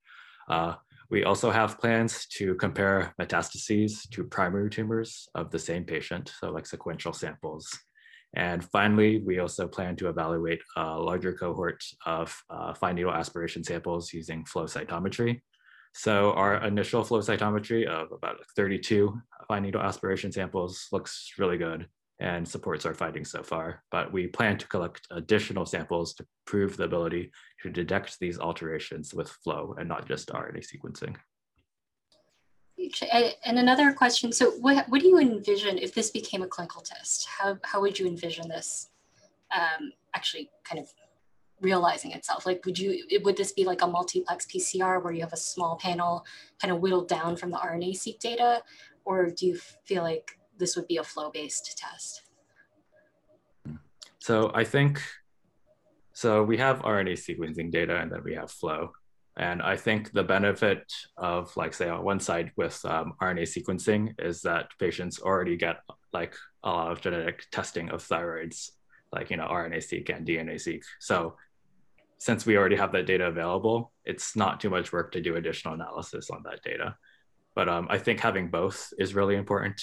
[0.48, 0.74] Uh,
[1.10, 6.50] we also have plans to compare metastases to primary tumors of the same patient, so
[6.50, 7.68] like sequential samples,
[8.34, 13.64] and finally, we also plan to evaluate a larger cohort of uh, fine needle aspiration
[13.64, 15.40] samples using flow cytometry.
[15.94, 21.88] So our initial flow cytometry of about 32 fine needle aspiration samples looks really good
[22.20, 23.82] and supports our findings so far.
[23.90, 27.32] But we plan to collect additional samples to prove the ability
[27.62, 31.16] to detect these alterations with flow and not just RNA sequencing.
[33.44, 37.26] And another question, so what, what do you envision if this became a clinical test?
[37.26, 38.88] How, how would you envision this
[39.54, 40.92] um, actually kind of
[41.60, 42.46] realizing itself?
[42.46, 45.76] Like, would you, would this be like a multiplex PCR where you have a small
[45.76, 46.24] panel
[46.60, 48.62] kind of whittled down from the RNA-seq data?
[49.04, 52.22] Or do you feel like this would be a flow-based test?
[54.20, 55.00] so I think,
[56.12, 58.92] so we have RNA sequencing data and then we have flow.
[59.36, 64.14] And I think the benefit of like say on one side with um, RNA sequencing
[64.18, 65.78] is that patients already get
[66.12, 68.70] like a lot of genetic testing of thyroids,
[69.12, 70.82] like you know RNA-seq and DNA-seq.
[70.98, 71.36] So
[72.18, 75.72] since we already have that data available, it's not too much work to do additional
[75.72, 76.96] analysis on that data.
[77.54, 79.80] But um, I think having both is really important,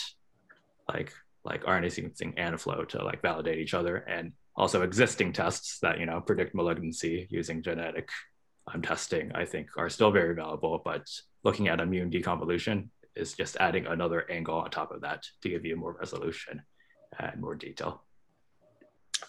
[0.88, 5.80] like like RNA sequencing and flow to like validate each other, and also existing tests
[5.80, 8.10] that you know predict malignancy using genetic
[8.74, 9.32] um, testing.
[9.34, 11.08] I think are still very valuable, but
[11.44, 15.66] looking at immune deconvolution is just adding another angle on top of that to give
[15.66, 16.62] you more resolution
[17.20, 18.04] and more detail.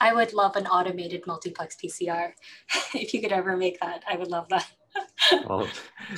[0.01, 2.33] I would love an automated multiplex PCR.
[2.95, 4.67] if you could ever make that, I would love that.
[5.49, 5.69] I'll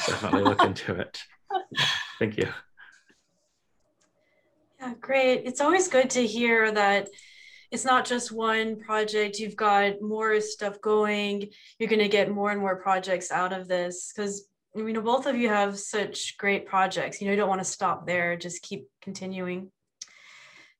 [0.06, 1.22] definitely look into it.
[2.18, 2.48] Thank you.
[4.80, 5.42] Yeah, great.
[5.44, 7.08] It's always good to hear that
[7.70, 9.38] it's not just one project.
[9.38, 11.50] You've got more stuff going.
[11.78, 15.26] You're going to get more and more projects out of this because you know both
[15.26, 17.20] of you have such great projects.
[17.20, 18.36] You know, you don't want to stop there.
[18.36, 19.70] Just keep continuing.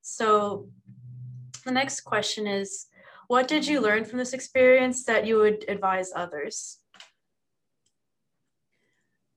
[0.01, 0.69] So
[1.67, 2.87] the next question is,
[3.29, 6.80] what did you learn from this experience that you would advise others?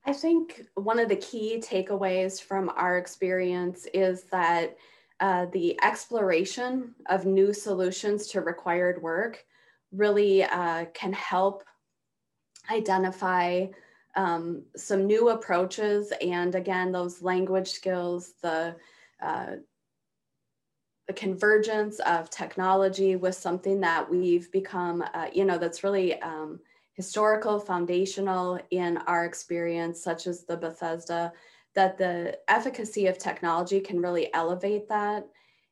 [0.05, 4.75] I think one of the key takeaways from our experience is that
[5.19, 9.45] uh, the exploration of new solutions to required work
[9.91, 11.63] really uh, can help
[12.69, 13.67] identify
[14.15, 18.75] um, some new approaches and again those language skills the
[19.21, 19.55] uh,
[21.07, 26.59] the convergence of technology with something that we've become, uh, you know, that's really um,
[26.93, 31.33] historical, foundational in our experience, such as the Bethesda,
[31.75, 35.27] that the efficacy of technology can really elevate that.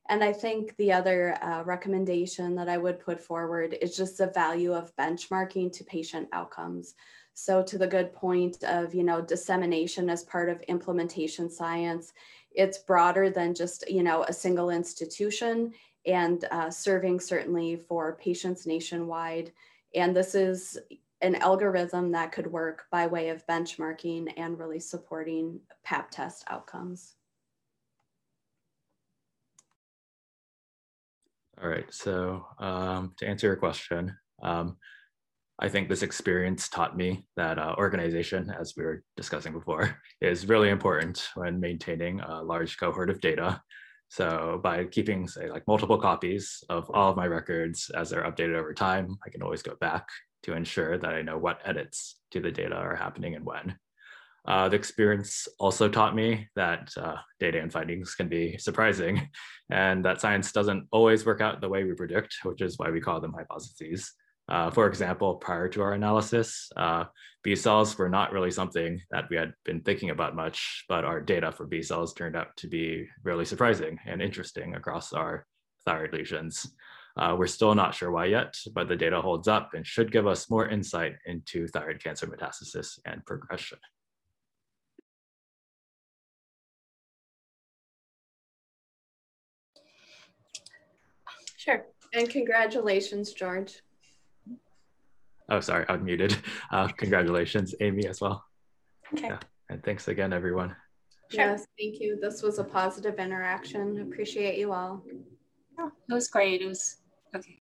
[0.08, 4.26] And I think the other uh, recommendation that I would put forward is just the
[4.26, 6.94] value of benchmarking to patient outcomes.
[7.34, 12.12] So to the good point of, you know, dissemination as part of implementation science,
[12.54, 15.72] it's broader than just you know a single institution
[16.06, 19.52] and uh, serving certainly for patients nationwide
[19.94, 20.78] and this is
[21.22, 27.14] an algorithm that could work by way of benchmarking and really supporting pap test outcomes
[31.62, 34.76] all right so um, to answer your question um,
[35.58, 40.48] I think this experience taught me that uh, organization, as we were discussing before, is
[40.48, 43.62] really important when maintaining a large cohort of data.
[44.08, 48.56] So by keeping, say, like multiple copies of all of my records as they're updated
[48.56, 50.08] over time, I can always go back
[50.44, 53.76] to ensure that I know what edits to the data are happening and when.
[54.46, 59.28] Uh, the experience also taught me that uh, data and findings can be surprising
[59.70, 63.00] and that science doesn't always work out the way we predict, which is why we
[63.00, 64.12] call them hypotheses.
[64.48, 67.04] Uh, for example, prior to our analysis, uh,
[67.44, 71.20] B cells were not really something that we had been thinking about much, but our
[71.20, 75.46] data for B cells turned out to be really surprising and interesting across our
[75.84, 76.66] thyroid lesions.
[77.16, 80.26] Uh, we're still not sure why yet, but the data holds up and should give
[80.26, 83.78] us more insight into thyroid cancer metastasis and progression.
[91.56, 91.84] Sure.
[92.14, 93.82] And congratulations, George.
[95.48, 96.36] Oh, sorry, I muted.
[96.72, 98.42] Uh, congratulations, Amy, as well.
[99.12, 99.26] Okay.
[99.26, 99.38] Yeah.
[99.68, 100.74] And thanks again, everyone.
[101.30, 101.44] Sure.
[101.44, 102.18] Yes, thank you.
[102.18, 104.00] This was a positive interaction.
[104.00, 105.04] Appreciate you all.
[105.78, 106.62] Yeah, it was great.
[106.62, 107.01] It was
[107.34, 107.58] okay.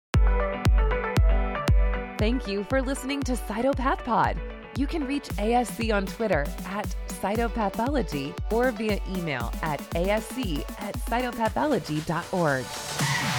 [2.18, 4.40] Thank you for listening to Cytopath Pod.
[4.76, 13.35] You can reach ASC on Twitter at cytopathology or via email at asc at cytopathology.org.